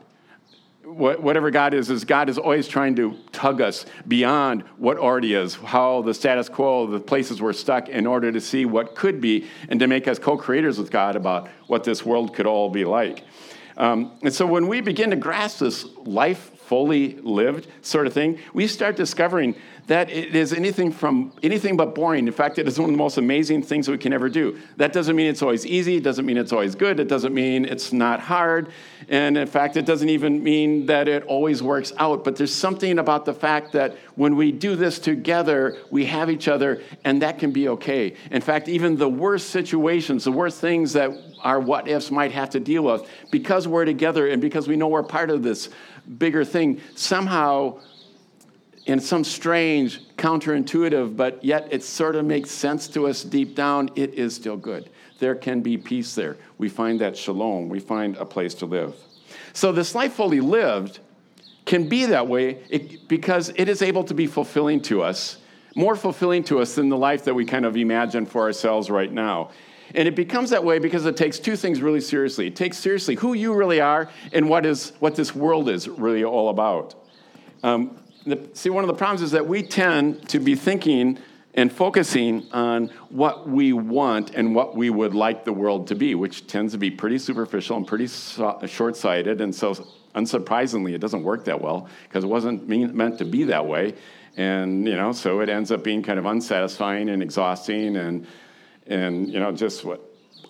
What, 0.85 1.21
whatever 1.21 1.51
God 1.51 1.75
is, 1.75 1.91
is 1.91 2.05
God 2.05 2.29
is 2.29 2.39
always 2.39 2.69
trying 2.69 2.95
to 2.97 3.19
tug 3.33 3.61
us 3.61 3.87
beyond 4.07 4.63
what 4.77 4.99
already 4.99 5.35
is, 5.35 5.57
how 5.57 6.03
the 6.03 6.15
status 6.15 6.49
quo, 6.49 6.87
the 6.87 7.01
places 7.01 7.43
we're 7.43 7.55
stuck, 7.55 7.89
in 7.89 8.07
order 8.07 8.31
to 8.31 8.41
see 8.41 8.67
what 8.67 8.95
could 8.95 9.21
be 9.21 9.49
and 9.69 9.81
to 9.81 9.89
make 9.89 10.07
us 10.07 10.21
co 10.21 10.37
creators 10.37 10.79
with 10.79 10.93
God 10.93 11.17
about 11.17 11.49
what 11.67 11.83
this 11.83 12.05
world 12.05 12.35
could 12.35 12.47
all 12.47 12.71
be 12.71 12.85
like. 12.85 13.25
Um, 13.77 14.13
and 14.23 14.33
so 14.33 14.47
when 14.47 14.69
we 14.69 14.81
begin 14.81 15.11
to 15.11 15.17
grasp 15.17 15.59
this 15.59 15.85
life 16.05 16.53
fully 16.67 17.15
lived 17.23 17.69
sort 17.83 18.07
of 18.07 18.13
thing, 18.13 18.39
we 18.53 18.67
start 18.67 18.97
discovering 18.97 19.55
that 19.87 20.11
it 20.11 20.35
is 20.35 20.53
anything 20.53 20.91
from 20.91 21.33
anything 21.45 21.77
but 21.77 21.95
boring. 21.95 22.27
In 22.27 22.33
fact, 22.33 22.59
it 22.59 22.67
is 22.67 22.79
one 22.79 22.91
of 22.91 22.93
the 22.93 22.99
most 22.99 23.19
amazing 23.19 23.63
things 23.63 23.89
we 23.89 23.97
can 23.99 24.13
ever 24.13 24.29
do. 24.29 24.59
That 24.79 24.93
doesn't 24.93 25.15
mean 25.15 25.27
it's 25.27 25.43
always 25.43 25.65
easy, 25.65 25.97
it 25.97 26.03
doesn't 26.03 26.27
mean 26.27 26.37
it's 26.37 26.53
always 26.53 26.75
good, 26.75 26.99
it 26.99 27.07
doesn't 27.07 27.33
mean 27.33 27.65
it's 27.65 27.93
not 27.93 28.19
hard, 28.19 28.71
and 29.09 29.39
in 29.39 29.47
fact, 29.47 29.77
it 29.77 29.87
doesn't 29.87 30.09
even 30.09 30.43
mean 30.43 30.87
that 30.87 31.07
it 31.07 31.23
always 31.25 31.63
works 31.63 31.93
out. 31.99 32.25
But 32.25 32.35
there's 32.35 32.53
something 32.53 32.99
about 32.99 33.25
the 33.25 33.35
fact 33.35 33.73
that 33.73 33.97
when 34.17 34.35
we 34.35 34.51
do 34.51 34.75
this 34.75 34.99
together, 34.99 35.77
we 35.91 36.07
have 36.07 36.31
each 36.31 36.49
other, 36.49 36.83
and 37.05 37.23
that 37.23 37.39
can 37.39 37.53
be 37.53 37.69
okay. 37.69 38.15
In 38.33 38.43
fact, 38.43 38.69
even 38.69 38.97
the 38.97 39.09
worst 39.09 39.51
situations, 39.51 40.25
the 40.25 40.33
worst 40.33 40.61
things 40.61 40.95
that 40.95 41.13
our 41.47 41.61
what 41.61 41.87
ifs 41.87 42.11
might 42.11 42.33
have 42.33 42.51
to 42.51 42.59
deal 42.59 42.83
with, 42.83 43.09
because 43.31 43.69
we're 43.69 43.85
together 43.85 44.27
and 44.27 44.43
because 44.43 44.67
we 44.67 44.75
know 44.75 44.89
we're 44.89 45.05
part 45.05 45.31
of 45.31 45.45
this 45.45 45.69
bigger 46.19 46.45
thing, 46.45 46.81
somehow 46.97 47.79
in 48.87 48.99
some 48.99 49.23
strange, 49.23 50.01
counterintuitive, 50.17 51.17
but 51.17 51.43
yet 51.45 51.69
it 51.71 51.85
sort 51.85 52.17
of 52.17 52.25
makes 52.25 52.51
sense 52.51 52.89
to 52.89 53.07
us 53.07 53.23
deep 53.23 53.55
down, 53.55 53.89
it 53.95 54.15
is 54.15 54.35
still 54.35 54.57
good. 54.57 54.91
There 55.21 55.37
can 55.37 55.61
be 55.61 55.79
peace 55.79 56.17
there. 56.17 56.37
We 56.59 56.69
find 56.69 57.01
that 57.01 57.17
shalom, 57.17 57.69
we 57.69 57.79
find 57.79 58.17
a 58.17 58.25
place 58.25 58.53
to 58.55 58.67
live. 58.67 58.97
So, 59.53 59.71
this 59.71 59.95
life 59.95 60.15
fully 60.15 60.41
lived 60.41 60.99
can 61.65 61.89
be 61.89 62.07
that 62.07 62.27
way 62.27 62.59
because 63.07 63.53
it 63.55 63.69
is 63.69 63.83
able 63.83 64.03
to 64.05 64.15
be 64.15 64.27
fulfilling 64.27 64.83
to 64.83 65.03
us, 65.03 65.39
more 65.77 65.95
fulfilling 65.95 66.43
to 66.45 66.59
us 66.59 66.75
than 66.75 66.89
the 66.89 66.97
life 66.97 67.25
that 67.25 67.35
we 67.35 67.45
kind 67.45 67.65
of 67.65 67.77
imagine 67.77 68.27
for 68.27 68.43
ourselves 68.43 68.91
right 68.91 69.13
now. 69.13 69.51
And 69.95 70.09
it 70.09 70.15
becomes 70.17 70.51
that 70.51 70.65
way 70.65 70.79
because 70.79 71.07
it 71.07 71.17
takes 71.17 71.39
two 71.39 71.57
things 71.57 71.81
really 71.81 72.01
seriously. 72.01 72.47
It 72.47 72.57
takes 72.57 72.79
seriously 72.79 73.15
who 73.15 73.35
you 73.35 73.55
really 73.55 73.81
are 73.81 74.11
and 74.33 74.49
what, 74.49 74.67
is, 74.67 74.93
what 74.99 75.15
this 75.15 75.35
world 75.35 75.69
is 75.69 75.89
really 75.89 76.25
all 76.25 76.49
about. 76.49 76.95
Um, 77.63 77.99
the, 78.25 78.49
see, 78.55 78.71
one 78.71 78.85
of 78.85 78.89
the 78.89 78.95
problems 78.95 79.23
is 79.23 79.31
that 79.31 79.47
we 79.47 79.63
tend 79.63 80.29
to 80.31 80.41
be 80.41 80.55
thinking 80.55 81.19
and 81.55 81.73
focusing 81.73 82.47
on 82.53 82.89
what 83.09 83.49
we 83.49 83.73
want 83.73 84.35
and 84.35 84.55
what 84.55 84.77
we 84.77 84.91
would 84.91 85.15
like 85.15 85.45
the 85.45 85.53
world 85.53 85.87
to 85.89 85.95
be, 85.95 86.15
which 86.15 86.47
tends 86.47 86.73
to 86.73 86.79
be 86.79 86.91
pretty 86.91 87.19
superficial 87.19 87.77
and 87.79 87.87
pretty 87.87 88.07
so, 88.07 88.61
short 88.67 88.97
sighted. 88.97 89.41
And 89.41 89.55
so, 89.55 89.75
unsurprisingly, 90.15 90.95
it 90.95 90.99
doesn't 90.99 91.23
work 91.23 91.45
that 91.47 91.61
well 91.61 91.89
because 92.05 92.25
it 92.25 92.27
wasn't 92.27 92.69
mean, 92.69 92.95
meant 92.95 93.19
to 93.19 93.25
be 93.25 93.45
that 93.45 93.67
way. 93.67 93.95
And, 94.37 94.87
you 94.87 94.97
know, 94.97 95.13
so 95.13 95.41
it 95.41 95.49
ends 95.49 95.73
up 95.73 95.83
being 95.83 96.03
kind 96.03 96.19
of 96.19 96.27
unsatisfying 96.27 97.09
and 97.09 97.23
exhausting 97.23 97.97
and, 97.97 98.27
and 98.87 99.29
you 99.33 99.41
know, 99.41 99.53
just 99.53 99.85
what, 99.85 100.01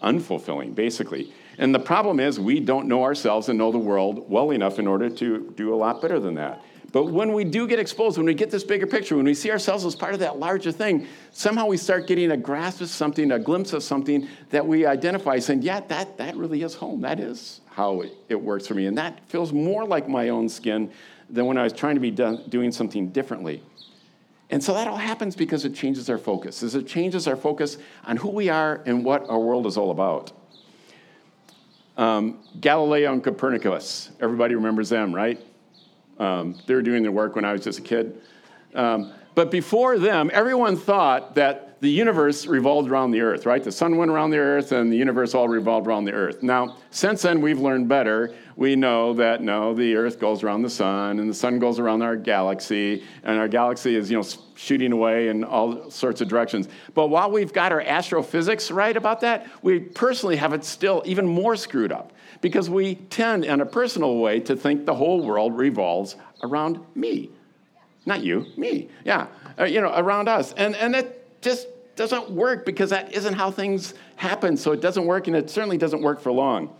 unfulfilling, 0.02 0.74
basically. 0.74 1.32
And 1.58 1.74
the 1.74 1.78
problem 1.78 2.20
is 2.20 2.38
we 2.38 2.60
don't 2.60 2.86
know 2.86 3.02
ourselves 3.02 3.48
and 3.48 3.58
know 3.58 3.72
the 3.72 3.78
world 3.78 4.30
well 4.30 4.50
enough 4.50 4.78
in 4.78 4.86
order 4.86 5.08
to 5.08 5.52
do 5.56 5.74
a 5.74 5.76
lot 5.76 6.02
better 6.02 6.20
than 6.20 6.34
that. 6.34 6.62
But 6.92 7.06
when 7.06 7.32
we 7.32 7.44
do 7.44 7.66
get 7.66 7.78
exposed, 7.78 8.16
when 8.16 8.26
we 8.26 8.34
get 8.34 8.50
this 8.50 8.64
bigger 8.64 8.86
picture, 8.86 9.16
when 9.16 9.24
we 9.24 9.34
see 9.34 9.50
ourselves 9.50 9.84
as 9.84 9.94
part 9.94 10.14
of 10.14 10.20
that 10.20 10.38
larger 10.38 10.72
thing, 10.72 11.06
somehow 11.32 11.66
we 11.66 11.76
start 11.76 12.06
getting 12.06 12.30
a 12.30 12.36
grasp 12.36 12.80
of 12.80 12.88
something, 12.88 13.32
a 13.32 13.38
glimpse 13.38 13.72
of 13.72 13.82
something 13.82 14.28
that 14.50 14.66
we 14.66 14.86
identify, 14.86 15.38
saying, 15.38 15.62
yeah, 15.62 15.80
that, 15.80 16.16
that 16.16 16.36
really 16.36 16.62
is 16.62 16.74
home. 16.74 17.00
That 17.00 17.20
is 17.20 17.60
how 17.70 18.02
it, 18.02 18.12
it 18.28 18.40
works 18.40 18.66
for 18.66 18.74
me. 18.74 18.86
And 18.86 18.96
that 18.96 19.28
feels 19.28 19.52
more 19.52 19.84
like 19.84 20.08
my 20.08 20.30
own 20.30 20.48
skin 20.48 20.90
than 21.28 21.46
when 21.46 21.58
I 21.58 21.64
was 21.64 21.72
trying 21.72 21.96
to 21.96 22.00
be 22.00 22.10
done, 22.10 22.44
doing 22.48 22.72
something 22.72 23.08
differently. 23.08 23.62
And 24.50 24.62
so 24.62 24.74
that 24.74 24.86
all 24.86 24.96
happens 24.96 25.34
because 25.34 25.64
it 25.64 25.74
changes 25.74 26.08
our 26.08 26.18
focus, 26.18 26.62
as 26.62 26.74
it 26.74 26.86
changes 26.86 27.26
our 27.26 27.36
focus 27.36 27.78
on 28.04 28.16
who 28.16 28.28
we 28.28 28.48
are 28.48 28.82
and 28.86 29.04
what 29.04 29.28
our 29.28 29.38
world 29.38 29.66
is 29.66 29.76
all 29.76 29.90
about. 29.90 30.32
Um, 31.96 32.38
Galileo 32.60 33.12
and 33.12 33.24
Copernicus, 33.24 34.10
everybody 34.20 34.54
remembers 34.54 34.88
them, 34.88 35.14
right? 35.14 35.40
Um, 36.18 36.58
they 36.66 36.74
were 36.74 36.82
doing 36.82 37.02
their 37.02 37.12
work 37.12 37.34
when 37.34 37.44
I 37.44 37.52
was 37.52 37.64
just 37.64 37.78
a 37.78 37.82
kid. 37.82 38.20
Um, 38.74 39.12
but 39.36 39.50
before 39.50 39.98
them, 39.98 40.30
everyone 40.32 40.76
thought 40.76 41.34
that 41.34 41.78
the 41.82 41.90
universe 41.90 42.46
revolved 42.46 42.90
around 42.90 43.10
the 43.10 43.20
earth, 43.20 43.44
right? 43.44 43.62
The 43.62 43.70
sun 43.70 43.98
went 43.98 44.10
around 44.10 44.30
the 44.30 44.38
earth 44.38 44.72
and 44.72 44.90
the 44.90 44.96
universe 44.96 45.34
all 45.34 45.46
revolved 45.46 45.86
around 45.86 46.06
the 46.06 46.12
earth. 46.14 46.42
Now, 46.42 46.78
since 46.90 47.20
then, 47.20 47.42
we've 47.42 47.60
learned 47.60 47.86
better. 47.86 48.34
We 48.56 48.76
know 48.76 49.12
that 49.12 49.42
no, 49.42 49.74
the 49.74 49.94
earth 49.94 50.18
goes 50.18 50.42
around 50.42 50.62
the 50.62 50.70
sun 50.70 51.20
and 51.20 51.28
the 51.28 51.34
sun 51.34 51.58
goes 51.58 51.78
around 51.78 52.00
our 52.00 52.16
galaxy, 52.16 53.04
and 53.24 53.38
our 53.38 53.46
galaxy 53.46 53.94
is, 53.94 54.10
you 54.10 54.16
know, 54.16 54.26
shooting 54.54 54.90
away 54.90 55.28
in 55.28 55.44
all 55.44 55.90
sorts 55.90 56.22
of 56.22 56.28
directions. 56.28 56.66
But 56.94 57.08
while 57.08 57.30
we've 57.30 57.52
got 57.52 57.72
our 57.72 57.82
astrophysics 57.82 58.70
right 58.70 58.96
about 58.96 59.20
that, 59.20 59.46
we 59.60 59.80
personally 59.80 60.36
have 60.36 60.54
it 60.54 60.64
still 60.64 61.02
even 61.04 61.26
more 61.26 61.56
screwed 61.56 61.92
up 61.92 62.14
because 62.40 62.70
we 62.70 62.94
tend, 62.94 63.44
in 63.44 63.60
a 63.60 63.66
personal 63.66 64.16
way, 64.16 64.40
to 64.40 64.56
think 64.56 64.86
the 64.86 64.94
whole 64.94 65.22
world 65.22 65.58
revolves 65.58 66.16
around 66.42 66.80
me. 66.94 67.30
Not 68.06 68.22
you, 68.22 68.46
me. 68.56 68.88
Yeah, 69.04 69.26
uh, 69.58 69.64
you 69.64 69.80
know, 69.80 69.92
around 69.94 70.28
us. 70.28 70.52
And, 70.52 70.76
and 70.76 70.94
it 70.94 71.42
just 71.42 71.66
doesn't 71.96 72.30
work 72.30 72.64
because 72.64 72.90
that 72.90 73.12
isn't 73.12 73.34
how 73.34 73.50
things 73.50 73.94
happen. 74.14 74.56
So 74.56 74.72
it 74.72 74.80
doesn't 74.80 75.04
work, 75.04 75.26
and 75.26 75.36
it 75.36 75.50
certainly 75.50 75.76
doesn't 75.76 76.02
work 76.02 76.20
for 76.20 76.30
long. 76.30 76.74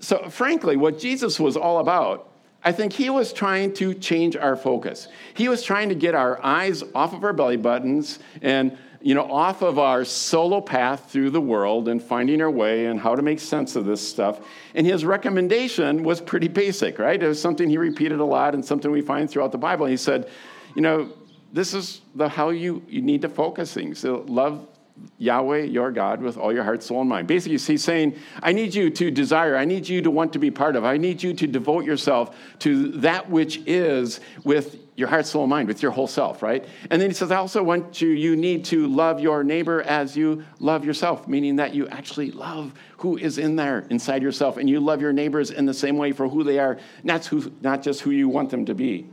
So, 0.00 0.28
frankly, 0.28 0.76
what 0.76 0.98
Jesus 0.98 1.38
was 1.38 1.56
all 1.56 1.78
about, 1.78 2.28
I 2.64 2.70
think 2.70 2.92
he 2.92 3.10
was 3.10 3.32
trying 3.32 3.74
to 3.74 3.92
change 3.94 4.36
our 4.36 4.56
focus. 4.56 5.08
He 5.34 5.48
was 5.48 5.62
trying 5.62 5.88
to 5.88 5.94
get 5.96 6.14
our 6.14 6.42
eyes 6.44 6.84
off 6.94 7.12
of 7.12 7.24
our 7.24 7.32
belly 7.32 7.56
buttons 7.56 8.20
and 8.40 8.78
you 9.02 9.14
know, 9.14 9.30
off 9.30 9.62
of 9.62 9.78
our 9.78 10.04
solo 10.04 10.60
path 10.60 11.10
through 11.10 11.30
the 11.30 11.40
world 11.40 11.88
and 11.88 12.00
finding 12.00 12.40
our 12.40 12.50
way 12.50 12.86
and 12.86 13.00
how 13.00 13.16
to 13.16 13.22
make 13.22 13.40
sense 13.40 13.74
of 13.74 13.84
this 13.84 14.06
stuff. 14.06 14.40
And 14.74 14.86
his 14.86 15.04
recommendation 15.04 16.04
was 16.04 16.20
pretty 16.20 16.48
basic, 16.48 16.98
right? 16.98 17.20
It 17.20 17.26
was 17.26 17.40
something 17.40 17.68
he 17.68 17.78
repeated 17.78 18.20
a 18.20 18.24
lot 18.24 18.54
and 18.54 18.64
something 18.64 18.90
we 18.90 19.00
find 19.00 19.28
throughout 19.28 19.50
the 19.50 19.58
Bible. 19.58 19.86
He 19.86 19.96
said, 19.96 20.30
you 20.74 20.82
know, 20.82 21.12
this 21.52 21.74
is 21.74 22.00
the 22.14 22.28
how 22.28 22.50
you, 22.50 22.82
you 22.88 23.02
need 23.02 23.22
to 23.22 23.28
focus 23.28 23.72
things. 23.72 23.98
So 23.98 24.24
love 24.26 24.66
Yahweh, 25.18 25.62
your 25.62 25.90
God, 25.90 26.20
with 26.20 26.36
all 26.36 26.52
your 26.52 26.64
heart, 26.64 26.82
soul, 26.82 27.00
and 27.00 27.08
mind. 27.08 27.26
Basically, 27.26 27.58
he's 27.58 27.84
saying, 27.84 28.16
I 28.42 28.52
need 28.52 28.74
you 28.74 28.90
to 28.90 29.10
desire, 29.10 29.56
I 29.56 29.64
need 29.64 29.88
you 29.88 30.02
to 30.02 30.10
want 30.10 30.32
to 30.34 30.38
be 30.38 30.50
part 30.50 30.76
of, 30.76 30.84
I 30.84 30.96
need 30.96 31.22
you 31.22 31.32
to 31.34 31.46
devote 31.46 31.84
yourself 31.84 32.36
to 32.60 32.88
that 32.92 33.28
which 33.30 33.60
is 33.66 34.20
with 34.44 34.76
your 34.94 35.08
heart, 35.08 35.26
soul, 35.26 35.44
and 35.44 35.50
mind, 35.50 35.68
with 35.68 35.82
your 35.82 35.90
whole 35.90 36.06
self, 36.06 36.42
right? 36.42 36.66
And 36.90 37.00
then 37.00 37.08
he 37.08 37.14
says, 37.14 37.30
I 37.30 37.36
also 37.36 37.62
want 37.62 38.02
you, 38.02 38.10
you 38.10 38.36
need 38.36 38.64
to 38.66 38.86
love 38.86 39.20
your 39.20 39.42
neighbor 39.42 39.82
as 39.82 40.16
you 40.16 40.44
love 40.58 40.84
yourself, 40.84 41.26
meaning 41.26 41.56
that 41.56 41.74
you 41.74 41.88
actually 41.88 42.30
love 42.30 42.74
who 42.98 43.16
is 43.16 43.38
in 43.38 43.56
there 43.56 43.80
inside 43.90 44.22
yourself, 44.22 44.58
and 44.58 44.68
you 44.68 44.80
love 44.80 45.00
your 45.00 45.12
neighbors 45.12 45.50
in 45.50 45.64
the 45.64 45.74
same 45.74 45.96
way 45.96 46.12
for 46.12 46.28
who 46.28 46.44
they 46.44 46.58
are, 46.58 46.78
not, 47.02 47.24
who, 47.24 47.50
not 47.62 47.82
just 47.82 48.02
who 48.02 48.10
you 48.10 48.28
want 48.28 48.50
them 48.50 48.66
to 48.66 48.74
be. 48.74 49.08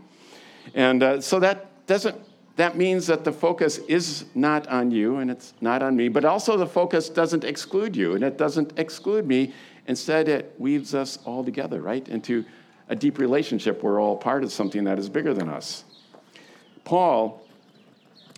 And 0.73 1.03
uh, 1.03 1.21
so 1.21 1.39
that 1.39 1.85
doesn't 1.88 2.15
that 2.59 2.75
means 2.75 3.07
that 3.07 3.23
the 3.23 3.31
focus 3.31 3.77
is 3.88 4.25
not 4.35 4.67
on 4.67 4.91
you 4.91 5.19
and 5.19 5.31
it's 5.31 5.53
not 5.61 5.81
on 5.81 5.95
me, 5.95 6.09
but 6.09 6.25
also 6.25 6.57
the 6.57 6.67
focus 6.67 7.07
doesn't 7.07 7.45
exclude 7.45 7.95
you 7.95 8.15
and 8.15 8.23
it 8.23 8.38
doesn't 8.38 8.77
exclude 8.77 9.25
me. 9.25 9.53
Instead, 9.88 10.27
it 10.27 10.53
weaves 10.57 10.93
us 10.93 11.19
all 11.23 11.41
together, 11.41 11.81
right, 11.81 12.05
into 12.09 12.43
a 12.89 12.97
deep 12.97 13.17
relationship. 13.17 13.81
We're 13.81 14.01
all 14.01 14.17
part 14.17 14.43
of 14.43 14.51
something 14.51 14.83
that 14.83 14.99
is 14.99 15.07
bigger 15.07 15.33
than 15.33 15.47
us. 15.47 15.85
Paul, 16.83 17.47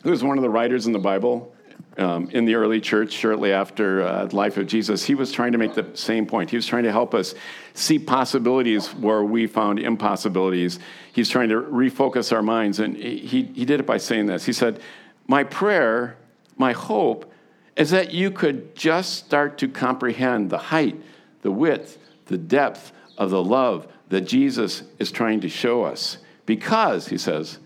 who 0.03 0.11
is 0.11 0.23
one 0.23 0.37
of 0.37 0.43
the 0.43 0.51
writers 0.51 0.85
in 0.85 0.93
the 0.93 0.99
Bible, 0.99 1.51
um, 1.97 2.29
in 2.31 2.45
the 2.45 2.55
early 2.55 2.79
church 2.79 3.11
shortly 3.11 3.51
after 3.51 4.01
uh, 4.01 4.25
the 4.25 4.35
life 4.35 4.57
of 4.57 4.67
Jesus, 4.67 5.03
he 5.03 5.15
was 5.15 5.31
trying 5.31 5.51
to 5.51 5.57
make 5.57 5.73
the 5.73 5.87
same 5.93 6.25
point. 6.25 6.49
He 6.49 6.55
was 6.55 6.65
trying 6.65 6.83
to 6.83 6.91
help 6.91 7.13
us 7.13 7.35
see 7.73 7.99
possibilities 7.99 8.93
where 8.95 9.23
we 9.23 9.47
found 9.47 9.79
impossibilities. 9.79 10.79
He's 11.13 11.29
trying 11.29 11.49
to 11.49 11.61
refocus 11.61 12.31
our 12.31 12.41
minds, 12.41 12.79
and 12.79 12.95
he, 12.95 13.43
he 13.53 13.65
did 13.65 13.79
it 13.79 13.85
by 13.85 13.97
saying 13.97 14.27
this. 14.27 14.45
He 14.45 14.53
said, 14.53 14.79
My 15.27 15.43
prayer, 15.43 16.17
my 16.57 16.71
hope, 16.71 17.31
is 17.75 17.89
that 17.91 18.13
you 18.13 18.31
could 18.31 18.75
just 18.75 19.25
start 19.25 19.57
to 19.59 19.67
comprehend 19.67 20.49
the 20.49 20.57
height, 20.57 21.01
the 21.41 21.51
width, 21.51 21.97
the 22.27 22.37
depth 22.37 22.91
of 23.17 23.29
the 23.29 23.43
love 23.43 23.87
that 24.09 24.21
Jesus 24.21 24.83
is 24.99 25.11
trying 25.11 25.41
to 25.41 25.49
show 25.49 25.83
us. 25.83 26.17
Because, 26.45 27.07
he 27.07 27.17
says, 27.17 27.59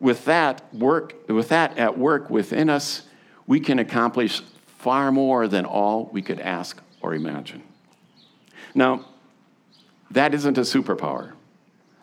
with 0.00 0.24
that 0.24 0.74
work, 0.74 1.14
with 1.28 1.48
that 1.50 1.78
at 1.78 1.98
work 1.98 2.28
within 2.30 2.68
us, 2.68 3.02
we 3.46 3.60
can 3.60 3.78
accomplish 3.78 4.42
far 4.66 5.12
more 5.12 5.48
than 5.48 5.64
all 5.64 6.10
we 6.12 6.22
could 6.22 6.40
ask 6.40 6.80
or 7.00 7.14
imagine. 7.14 7.62
Now, 8.74 9.06
that 10.10 10.34
isn't 10.34 10.58
a 10.58 10.62
superpower. 10.62 11.32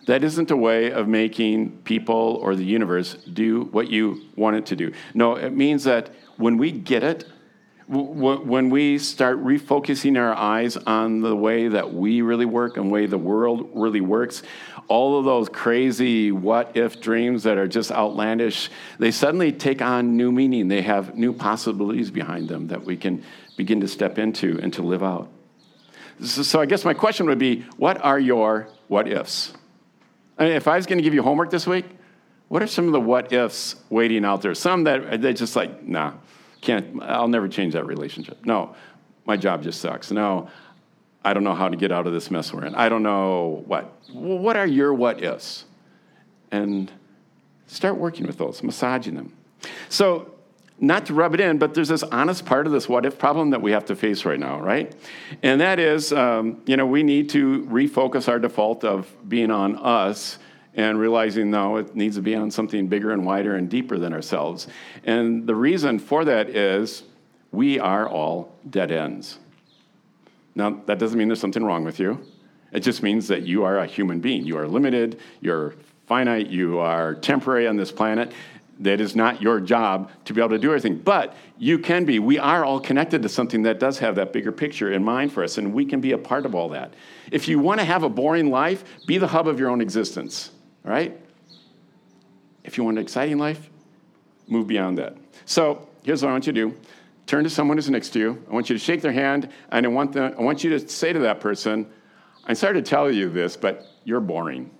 That 0.07 0.23
isn't 0.23 0.49
a 0.49 0.57
way 0.57 0.91
of 0.91 1.07
making 1.07 1.83
people 1.83 2.39
or 2.41 2.55
the 2.55 2.63
universe 2.63 3.13
do 3.13 3.65
what 3.65 3.89
you 3.89 4.21
want 4.35 4.55
it 4.55 4.65
to 4.67 4.75
do. 4.75 4.91
No, 5.13 5.35
it 5.35 5.51
means 5.51 5.83
that 5.83 6.09
when 6.37 6.57
we 6.57 6.71
get 6.71 7.03
it, 7.03 7.25
when 7.89 8.69
we 8.69 8.99
start 8.99 9.43
refocusing 9.43 10.15
our 10.19 10.33
eyes 10.35 10.77
on 10.77 11.21
the 11.21 11.35
way 11.35 11.69
that 11.69 11.91
we 11.91 12.21
really 12.21 12.45
work 12.45 12.77
and 12.77 12.91
way 12.91 13.07
the 13.07 13.17
world 13.17 13.67
really 13.73 14.01
works, 14.01 14.43
all 14.87 15.17
of 15.17 15.25
those 15.25 15.49
crazy 15.49 16.31
what 16.31 16.77
if 16.77 17.01
dreams 17.01 17.43
that 17.43 17.57
are 17.57 17.67
just 17.67 17.91
outlandish, 17.91 18.69
they 18.99 19.09
suddenly 19.09 19.51
take 19.51 19.81
on 19.81 20.15
new 20.15 20.31
meaning. 20.31 20.67
They 20.67 20.83
have 20.83 21.17
new 21.17 21.33
possibilities 21.33 22.11
behind 22.11 22.47
them 22.47 22.67
that 22.67 22.83
we 22.83 22.95
can 22.95 23.23
begin 23.57 23.81
to 23.81 23.87
step 23.87 24.19
into 24.19 24.59
and 24.61 24.71
to 24.73 24.83
live 24.83 25.01
out. 25.01 25.27
So, 26.21 26.61
I 26.61 26.67
guess 26.67 26.85
my 26.85 26.93
question 26.93 27.25
would 27.25 27.39
be 27.39 27.61
what 27.77 27.99
are 28.03 28.19
your 28.19 28.67
what 28.87 29.07
ifs? 29.07 29.53
I 30.37 30.43
mean, 30.43 30.53
if 30.53 30.67
I 30.67 30.75
was 30.75 30.85
going 30.85 30.99
to 30.99 31.03
give 31.03 31.15
you 31.15 31.23
homework 31.23 31.49
this 31.49 31.65
week, 31.65 31.85
what 32.49 32.61
are 32.61 32.67
some 32.67 32.85
of 32.85 32.91
the 32.91 33.01
what 33.01 33.33
ifs 33.33 33.77
waiting 33.89 34.25
out 34.25 34.41
there? 34.41 34.53
Some 34.53 34.83
that 34.83 35.21
they 35.21 35.33
just 35.33 35.55
like, 35.55 35.83
nah, 35.83 36.13
can't, 36.61 37.01
I'll 37.01 37.27
never 37.27 37.47
change 37.47 37.73
that 37.73 37.85
relationship. 37.85 38.45
No, 38.45 38.75
my 39.25 39.37
job 39.37 39.63
just 39.63 39.81
sucks. 39.81 40.11
No, 40.11 40.49
I 41.23 41.33
don't 41.33 41.43
know 41.43 41.55
how 41.55 41.69
to 41.69 41.77
get 41.77 41.91
out 41.91 42.07
of 42.07 42.13
this 42.13 42.31
mess 42.31 42.53
we're 42.53 42.65
in. 42.65 42.75
I 42.75 42.89
don't 42.89 43.03
know 43.03 43.63
what. 43.67 43.93
What 44.11 44.57
are 44.57 44.65
your 44.65 44.93
what 44.93 45.23
ifs? 45.23 45.65
And 46.51 46.91
start 47.67 47.97
working 47.97 48.25
with 48.25 48.37
those, 48.37 48.63
massaging 48.63 49.15
them. 49.15 49.33
So, 49.89 50.33
not 50.81 51.05
to 51.07 51.13
rub 51.13 51.33
it 51.33 51.41
in, 51.41 51.57
but 51.57 51.73
there's 51.73 51.89
this 51.89 52.03
honest 52.03 52.45
part 52.45 52.65
of 52.65 52.71
this 52.71 52.87
what 52.87 53.05
if 53.05 53.19
problem 53.19 53.49
that 53.49 53.61
we 53.61 53.71
have 53.71 53.83
to 53.85 53.95
face 53.97 54.23
right 54.23 54.39
now, 54.39 54.61
right? 54.61 54.95
And 55.43 55.59
that 55.59 55.77
is, 55.77 56.13
um, 56.13 56.61
you 56.65 56.77
know, 56.77 56.85
we 56.85 57.03
need 57.03 57.29
to 57.31 57.65
refocus 57.65 58.29
our 58.29 58.39
default 58.39 58.85
of 58.85 59.13
being 59.27 59.51
on 59.51 59.75
us 59.75 60.39
and 60.79 60.97
realizing 60.97 61.51
no, 61.51 61.75
it 61.75 61.93
needs 61.93 62.15
to 62.15 62.21
be 62.21 62.33
on 62.35 62.49
something 62.49 62.87
bigger 62.87 63.11
and 63.11 63.25
wider 63.25 63.57
and 63.57 63.69
deeper 63.69 63.99
than 63.99 64.13
ourselves. 64.13 64.65
And 65.03 65.45
the 65.45 65.53
reason 65.53 65.99
for 65.99 66.23
that 66.23 66.49
is 66.49 67.03
we 67.51 67.79
are 67.79 68.07
all 68.07 68.55
dead 68.69 68.89
ends. 68.89 69.39
Now, 70.55 70.81
that 70.85 70.97
doesn't 70.97 71.19
mean 71.19 71.27
there's 71.27 71.41
something 71.41 71.65
wrong 71.65 71.83
with 71.83 71.99
you. 71.99 72.25
It 72.71 72.79
just 72.79 73.03
means 73.03 73.27
that 73.27 73.41
you 73.41 73.65
are 73.65 73.79
a 73.79 73.85
human 73.85 74.21
being. 74.21 74.45
You 74.45 74.57
are 74.57 74.69
limited, 74.69 75.19
you're 75.41 75.73
finite, 76.07 76.47
you 76.47 76.79
are 76.79 77.13
temporary 77.13 77.67
on 77.67 77.75
this 77.75 77.91
planet. 77.91 78.31
That 78.79 79.01
is 79.01 79.17
not 79.17 79.41
your 79.41 79.59
job 79.59 80.09
to 80.23 80.33
be 80.33 80.39
able 80.39 80.51
to 80.51 80.59
do 80.59 80.69
everything. 80.69 80.99
But 80.99 81.35
you 81.57 81.77
can 81.79 82.05
be. 82.05 82.19
We 82.19 82.39
are 82.39 82.63
all 82.63 82.79
connected 82.79 83.21
to 83.23 83.27
something 83.27 83.63
that 83.63 83.81
does 83.81 83.99
have 83.99 84.15
that 84.15 84.31
bigger 84.31 84.53
picture 84.53 84.93
in 84.93 85.03
mind 85.03 85.33
for 85.33 85.43
us, 85.43 85.57
and 85.57 85.73
we 85.73 85.83
can 85.83 85.99
be 85.99 86.13
a 86.13 86.17
part 86.17 86.45
of 86.45 86.55
all 86.55 86.69
that. 86.69 86.93
If 87.33 87.49
you 87.49 87.59
want 87.59 87.81
to 87.81 87.85
have 87.85 88.03
a 88.03 88.09
boring 88.09 88.49
life, 88.49 88.85
be 89.05 89.17
the 89.17 89.27
hub 89.27 89.49
of 89.49 89.59
your 89.59 89.69
own 89.69 89.81
existence. 89.81 90.51
All 90.85 90.91
right? 90.91 91.17
If 92.63 92.77
you 92.77 92.83
want 92.83 92.97
an 92.97 93.03
exciting 93.03 93.37
life, 93.37 93.69
move 94.47 94.67
beyond 94.67 94.97
that. 94.97 95.15
So 95.45 95.87
here's 96.03 96.21
what 96.21 96.29
I 96.29 96.31
want 96.33 96.47
you 96.47 96.53
to 96.53 96.69
do 96.69 96.77
turn 97.25 97.43
to 97.43 97.49
someone 97.49 97.77
who's 97.77 97.89
next 97.89 98.09
to 98.09 98.19
you. 98.19 98.43
I 98.49 98.53
want 98.53 98.71
you 98.71 98.75
to 98.75 98.83
shake 98.83 99.03
their 99.03 99.11
hand, 99.11 99.49
and 99.71 99.85
I 99.85 99.89
want, 99.89 100.17
I 100.17 100.31
want 100.41 100.63
you 100.63 100.71
to 100.71 100.89
say 100.89 101.13
to 101.13 101.19
that 101.19 101.39
person, 101.39 101.87
I'm 102.45 102.55
sorry 102.55 102.73
to 102.73 102.81
tell 102.81 103.11
you 103.11 103.29
this, 103.29 103.55
but 103.55 103.85
you're 104.03 104.19
boring. 104.19 104.71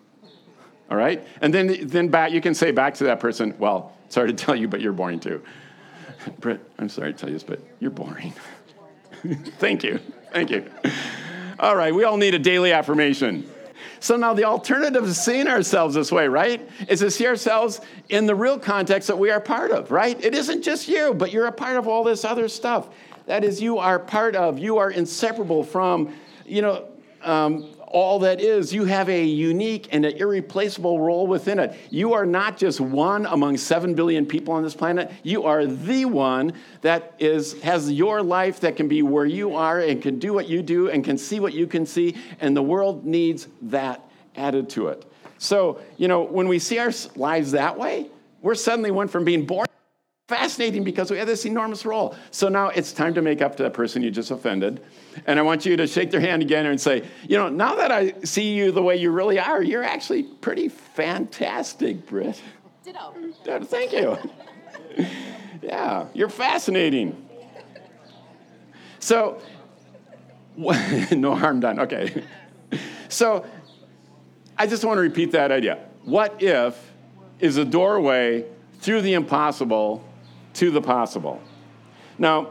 All 0.90 0.98
right? 0.98 1.28
And 1.42 1.54
then, 1.54 1.88
then 1.88 2.08
back, 2.08 2.32
you 2.32 2.42
can 2.42 2.56
say 2.56 2.72
back 2.72 2.96
to 2.96 3.04
that 3.04 3.20
person, 3.20 3.54
well, 3.60 3.96
sorry 4.10 4.30
to 4.30 4.34
tell 4.34 4.56
you, 4.56 4.68
but 4.68 4.82
you're 4.82 4.94
boring 4.94 5.20
too. 5.20 5.44
Britt, 6.40 6.60
I'm 6.80 6.90
sorry 6.90 7.14
to 7.14 7.20
tell 7.20 7.30
you 7.30 7.36
this, 7.36 7.44
but 7.44 7.60
you're 7.80 7.92
boring. 7.92 8.34
Thank 9.60 9.84
you. 9.84 10.00
Thank 10.34 10.50
you. 10.50 10.66
All 11.60 11.76
right, 11.76 11.94
we 11.94 12.04
all 12.04 12.18
need 12.18 12.34
a 12.34 12.40
daily 12.40 12.72
affirmation. 12.72 13.48
So 14.00 14.16
now 14.16 14.34
the 14.34 14.46
alternative 14.46 15.04
to 15.04 15.14
seeing 15.14 15.48
ourselves 15.48 15.96
this 15.96 16.12
way, 16.12 16.28
right, 16.28 16.68
is 16.88 17.00
to 17.00 17.12
see 17.12 17.28
ourselves 17.28 17.82
in 18.10 18.26
the 18.26 18.36
real 18.36 18.58
context 18.58 19.08
that 19.08 19.18
we 19.18 19.30
are 19.30 19.40
part 19.40 19.72
of, 19.72 19.92
right? 19.92 20.24
It 20.24 20.34
isn't 20.34 20.62
just 20.62 20.88
you, 20.88 21.14
but 21.14 21.32
you're 21.32 21.48
a 21.48 21.52
part 21.52 21.78
of 21.78 21.88
all 21.88 22.04
this 22.04 22.24
other 22.24 22.48
stuff. 22.48 22.90
That 23.26 23.44
is, 23.44 23.62
you 23.62 23.78
are 23.78 24.00
part 24.00 24.36
of, 24.36 24.58
you 24.58 24.78
are 24.78 24.92
inseparable 24.92 25.64
from, 25.64 26.14
you 26.46 26.62
know, 26.62 26.88
um, 27.22 27.76
all 27.90 28.20
that 28.20 28.40
is. 28.40 28.74
You 28.74 28.86
have 28.86 29.10
a 29.10 29.24
unique 29.24 29.90
and 29.92 30.06
an 30.06 30.16
irreplaceable 30.18 31.00
role 31.00 31.28
within 31.28 31.60
it. 31.60 31.76
You 31.90 32.14
are 32.14 32.26
not 32.26 32.58
just 32.58 32.80
one 32.80 33.26
among 33.26 33.58
7 33.58 33.96
billion 33.96 34.26
people 34.26 34.54
on 34.54 34.64
this 34.64 34.76
planet. 34.76 35.12
You 35.24 35.44
are 35.44 35.66
the 35.66 36.06
one 36.06 36.54
that 36.82 37.14
is, 37.20 37.60
has 37.62 37.92
your 37.92 38.22
life 38.22 38.60
that 38.62 38.76
can 38.76 38.88
be 38.88 39.02
where 39.02 39.26
you 39.26 39.56
are 39.56 39.80
and 39.80 40.02
can 40.02 40.20
do 40.20 40.34
what 40.34 40.48
you 40.48 40.62
do 40.62 40.90
and 40.90 41.04
can 41.04 41.18
see 41.18 41.40
what 41.40 41.54
you 41.54 41.68
can 41.68 41.86
see. 41.86 42.16
And 42.40 42.56
the 42.56 42.62
world 42.62 43.06
needs 43.06 43.48
that 43.64 44.08
added 44.36 44.70
to 44.72 44.88
it. 44.90 45.06
So, 45.38 45.80
you 45.98 46.08
know, 46.08 46.24
when 46.24 46.48
we 46.48 46.60
see 46.60 46.80
our 46.80 46.92
lives 47.16 47.52
that 47.52 47.78
way, 47.78 48.08
we're 48.42 48.56
suddenly 48.56 48.92
went 48.92 49.10
from 49.12 49.26
being 49.26 49.46
born 49.46 49.66
fascinating 50.30 50.84
because 50.84 51.10
we 51.10 51.18
have 51.18 51.26
this 51.26 51.44
enormous 51.46 51.86
role. 51.86 52.16
So 52.30 52.50
now 52.50 52.70
it's 52.70 52.94
time 52.94 53.16
to 53.16 53.22
make 53.22 53.42
up 53.42 53.56
to 53.56 53.64
that 53.64 53.74
person 53.74 54.04
you 54.04 54.12
just 54.12 54.30
offended. 54.30 54.80
And 55.26 55.40
I 55.40 55.42
want 55.42 55.66
you 55.66 55.76
to 55.76 55.88
shake 55.88 56.12
their 56.12 56.22
hand 56.22 56.44
again 56.44 56.68
and 56.68 56.80
say, 56.80 57.04
you 57.28 57.36
know, 57.36 57.50
now 57.50 57.76
that 57.76 57.92
I 57.92 58.14
see 58.24 58.54
you 58.54 58.72
the 58.72 58.84
way 58.84 58.96
you 58.96 59.10
really 59.10 59.40
are, 59.40 59.62
you're 59.62 59.84
actually 59.84 60.24
pretty 60.24 60.70
fantastic, 60.70 62.06
Britt. 62.06 62.40
Ditto. 62.84 63.14
Thank 63.64 63.92
you. 63.92 64.18
yeah, 65.64 66.06
you're 66.14 66.30
fascinating. 66.30 67.28
So, 69.00 69.42
no 71.12 71.36
harm 71.36 71.60
done. 71.60 71.80
Okay. 71.80 72.24
So, 73.08 73.46
I 74.58 74.68
just 74.68 74.86
want 74.86 74.98
to 74.98 75.02
repeat 75.02 75.32
that 75.32 75.52
idea. 75.52 75.80
What 76.04 76.44
if 76.44 76.78
is 77.40 77.58
a 77.58 77.66
doorway 77.66 78.46
through 78.80 79.02
the 79.02 79.14
impossible 79.14 80.04
to 80.60 80.72
the 80.72 80.82
possible. 80.82 81.42
Now, 82.18 82.50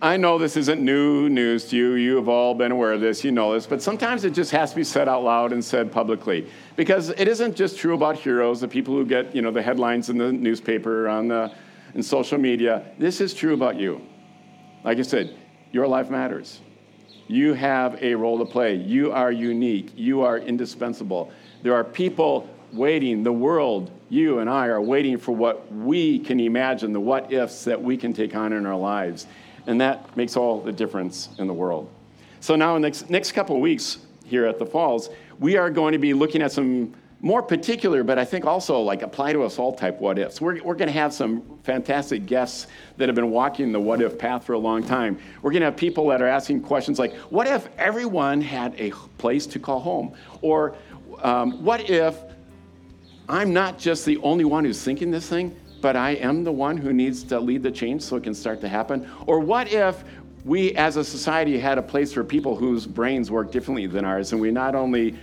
I 0.00 0.16
know 0.16 0.38
this 0.38 0.56
isn't 0.56 0.80
new 0.80 1.28
news 1.28 1.66
to 1.68 1.76
you. 1.76 1.92
You 1.92 2.16
have 2.16 2.28
all 2.28 2.54
been 2.54 2.72
aware 2.72 2.92
of 2.92 3.00
this. 3.02 3.22
You 3.22 3.30
know 3.30 3.52
this. 3.52 3.66
But 3.66 3.82
sometimes 3.82 4.24
it 4.24 4.30
just 4.30 4.50
has 4.52 4.70
to 4.70 4.76
be 4.76 4.82
said 4.82 5.06
out 5.06 5.22
loud 5.22 5.52
and 5.52 5.62
said 5.62 5.92
publicly. 5.92 6.48
Because 6.74 7.10
it 7.10 7.28
isn't 7.28 7.56
just 7.56 7.76
true 7.78 7.94
about 7.94 8.16
heroes, 8.16 8.60
the 8.62 8.68
people 8.68 8.94
who 8.94 9.04
get 9.04 9.36
you 9.36 9.42
know, 9.42 9.50
the 9.50 9.60
headlines 9.60 10.08
in 10.08 10.16
the 10.16 10.32
newspaper, 10.32 11.08
on 11.08 11.28
the, 11.28 11.52
in 11.94 12.02
social 12.02 12.38
media. 12.38 12.90
This 12.98 13.20
is 13.20 13.34
true 13.34 13.52
about 13.52 13.78
you. 13.78 14.00
Like 14.82 14.98
I 14.98 15.02
said, 15.02 15.36
your 15.72 15.86
life 15.86 16.08
matters. 16.08 16.60
You 17.28 17.52
have 17.52 18.02
a 18.02 18.14
role 18.14 18.38
to 18.38 18.46
play. 18.46 18.76
You 18.76 19.12
are 19.12 19.30
unique. 19.30 19.92
You 19.94 20.22
are 20.22 20.38
indispensable. 20.38 21.30
There 21.62 21.74
are 21.74 21.84
people 21.84 22.48
waiting, 22.72 23.22
the 23.22 23.32
world, 23.32 23.90
you 24.08 24.38
and 24.38 24.48
I, 24.48 24.66
are 24.68 24.80
waiting 24.80 25.18
for 25.18 25.32
what 25.32 25.72
we 25.72 26.18
can 26.18 26.40
imagine, 26.40 26.92
the 26.92 27.00
what 27.00 27.32
ifs 27.32 27.64
that 27.64 27.80
we 27.80 27.96
can 27.96 28.12
take 28.12 28.34
on 28.34 28.52
in 28.52 28.66
our 28.66 28.76
lives. 28.76 29.26
And 29.66 29.80
that 29.80 30.16
makes 30.16 30.36
all 30.36 30.60
the 30.60 30.72
difference 30.72 31.28
in 31.38 31.46
the 31.46 31.54
world. 31.54 31.90
So, 32.40 32.56
now, 32.56 32.74
in 32.76 32.82
the 32.82 33.04
next, 33.08 33.32
couple 33.32 33.54
of 33.54 33.62
weeks 33.62 33.98
here 34.24 34.46
at 34.46 34.58
the 34.58 34.66
Falls, 34.66 35.10
we 35.38 35.56
are 35.56 35.70
going 35.70 35.92
to 35.92 35.98
be 35.98 36.14
looking 36.14 36.42
at 36.42 36.50
some 36.50 36.94
more 37.20 37.40
particular, 37.40 38.02
but 38.02 38.18
I 38.18 38.24
think 38.24 38.44
also 38.44 38.80
like 38.80 39.02
apply 39.02 39.32
to 39.32 39.44
us 39.44 39.56
all 39.56 39.72
type 39.72 40.00
what 40.00 40.18
ifs. 40.18 40.40
We're, 40.40 40.60
we're 40.62 40.74
going 40.74 40.88
to 40.88 40.92
have 40.92 41.14
some 41.14 41.58
fantastic 41.62 42.26
guests 42.26 42.66
that 42.96 43.08
have 43.08 43.14
been 43.14 43.30
walking 43.30 43.70
the 43.70 43.78
what 43.78 44.02
if 44.02 44.18
path 44.18 44.44
for 44.44 44.54
a 44.54 44.58
long 44.58 44.82
time. 44.82 45.20
We're 45.40 45.52
going 45.52 45.60
to 45.60 45.66
have 45.66 45.76
people 45.76 46.08
that 46.08 46.20
are 46.20 46.26
asking 46.26 46.62
questions 46.62 46.98
like, 46.98 47.14
what 47.30 47.46
if 47.46 47.68
everyone 47.78 48.40
had 48.40 48.74
a 48.76 48.90
place 49.18 49.46
to 49.46 49.60
call 49.60 49.78
home? 49.78 50.14
Or 50.40 50.74
um, 51.22 51.62
what 51.64 51.88
if 51.88 52.16
I'm 53.28 53.52
not 53.52 53.78
just 53.78 54.04
the 54.04 54.18
only 54.18 54.44
one 54.44 54.64
who's 54.64 54.82
thinking 54.82 55.10
this 55.10 55.28
thing, 55.28 55.56
but 55.80 55.96
I 55.96 56.10
am 56.12 56.44
the 56.44 56.52
one 56.52 56.76
who 56.76 56.92
needs 56.92 57.22
to 57.24 57.38
lead 57.40 57.62
the 57.62 57.70
change 57.70 58.02
so 58.02 58.16
it 58.16 58.24
can 58.24 58.34
start 58.34 58.60
to 58.62 58.68
happen? 58.68 59.08
Or 59.26 59.40
what 59.40 59.72
if 59.72 60.04
we 60.44 60.74
as 60.74 60.96
a 60.96 61.04
society 61.04 61.58
had 61.58 61.78
a 61.78 61.82
place 61.82 62.12
for 62.12 62.24
people 62.24 62.56
whose 62.56 62.86
brains 62.86 63.30
work 63.30 63.52
differently 63.52 63.86
than 63.86 64.04
ours 64.04 64.32
and 64.32 64.40
we 64.40 64.50
not 64.50 64.74
only 64.74 65.16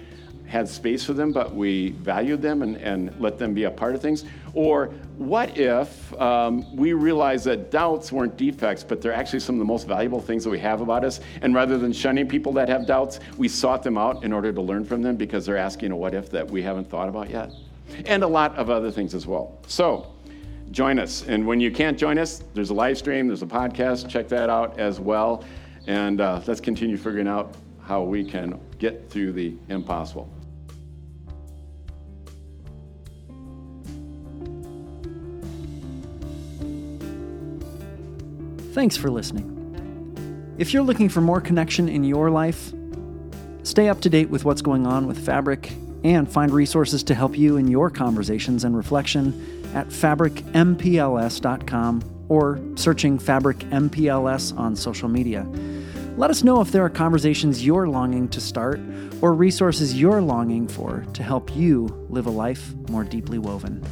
had 0.47 0.67
space 0.67 1.03
for 1.03 1.13
them, 1.13 1.31
but 1.31 1.53
we 1.53 1.91
valued 1.91 2.41
them 2.41 2.63
and, 2.63 2.75
and 2.77 3.13
let 3.19 3.37
them 3.37 3.53
be 3.53 3.65
a 3.65 3.71
part 3.71 3.93
of 3.93 4.01
things? 4.01 4.25
Or 4.53 4.87
what 5.17 5.57
if 5.57 6.19
um, 6.19 6.75
we 6.75 6.93
realized 6.93 7.45
that 7.45 7.69
doubts 7.69 8.11
weren't 8.11 8.35
defects, 8.35 8.83
but 8.83 8.99
they're 8.99 9.13
actually 9.13 9.41
some 9.41 9.55
of 9.55 9.59
the 9.59 9.65
most 9.65 9.87
valuable 9.87 10.19
things 10.19 10.43
that 10.43 10.49
we 10.49 10.57
have 10.59 10.81
about 10.81 11.05
us? 11.05 11.19
And 11.43 11.53
rather 11.53 11.77
than 11.77 11.93
shunning 11.93 12.27
people 12.27 12.51
that 12.53 12.67
have 12.67 12.87
doubts, 12.87 13.19
we 13.37 13.47
sought 13.47 13.83
them 13.83 13.97
out 13.97 14.23
in 14.23 14.33
order 14.33 14.51
to 14.51 14.61
learn 14.61 14.85
from 14.85 15.03
them 15.03 15.17
because 15.17 15.45
they're 15.45 15.57
asking 15.57 15.91
a 15.91 15.95
what 15.95 16.15
if 16.15 16.31
that 16.31 16.49
we 16.49 16.63
haven't 16.63 16.89
thought 16.89 17.09
about 17.09 17.29
yet? 17.29 17.51
And 18.05 18.23
a 18.23 18.27
lot 18.27 18.55
of 18.55 18.69
other 18.69 18.91
things 18.91 19.13
as 19.13 19.27
well. 19.27 19.59
So, 19.67 20.13
join 20.71 20.99
us. 20.99 21.27
And 21.27 21.45
when 21.45 21.59
you 21.59 21.71
can't 21.71 21.97
join 21.97 22.17
us, 22.17 22.43
there's 22.53 22.69
a 22.69 22.73
live 22.73 22.97
stream, 22.97 23.27
there's 23.27 23.41
a 23.41 23.47
podcast. 23.47 24.09
Check 24.09 24.27
that 24.29 24.49
out 24.49 24.79
as 24.79 24.99
well. 24.99 25.43
And 25.87 26.21
uh, 26.21 26.41
let's 26.45 26.61
continue 26.61 26.97
figuring 26.97 27.27
out 27.27 27.55
how 27.81 28.03
we 28.03 28.23
can 28.23 28.59
get 28.77 29.09
through 29.09 29.31
the 29.33 29.55
impossible. 29.69 30.31
Thanks 38.73 38.95
for 38.95 39.09
listening. 39.09 39.55
If 40.59 40.73
you're 40.73 40.83
looking 40.83 41.09
for 41.09 41.21
more 41.21 41.41
connection 41.41 41.89
in 41.89 42.03
your 42.03 42.29
life, 42.29 42.71
stay 43.63 43.89
up 43.89 44.01
to 44.01 44.09
date 44.09 44.29
with 44.29 44.45
what's 44.45 44.61
going 44.61 44.85
on 44.85 45.07
with 45.07 45.17
Fabric 45.25 45.71
and 46.03 46.31
find 46.31 46.51
resources 46.51 47.03
to 47.03 47.15
help 47.15 47.37
you 47.37 47.57
in 47.57 47.67
your 47.67 47.89
conversations 47.89 48.63
and 48.63 48.75
reflection 48.75 49.33
at 49.73 49.87
fabricmpls.com 49.87 52.03
or 52.29 52.59
searching 52.75 53.19
Fabric 53.19 53.57
MPLS 53.57 54.57
on 54.57 54.75
social 54.75 55.09
media. 55.09 55.43
Let 56.15 56.29
us 56.29 56.43
know 56.43 56.61
if 56.61 56.71
there 56.71 56.83
are 56.83 56.89
conversations 56.89 57.65
you're 57.65 57.87
longing 57.87 58.29
to 58.29 58.41
start 58.41 58.79
or 59.21 59.33
resources 59.33 59.99
you're 59.99 60.21
longing 60.21 60.67
for 60.67 61.05
to 61.13 61.23
help 61.23 61.55
you 61.55 61.87
live 62.09 62.25
a 62.25 62.31
life 62.31 62.73
more 62.89 63.03
deeply 63.03 63.37
woven. 63.37 63.83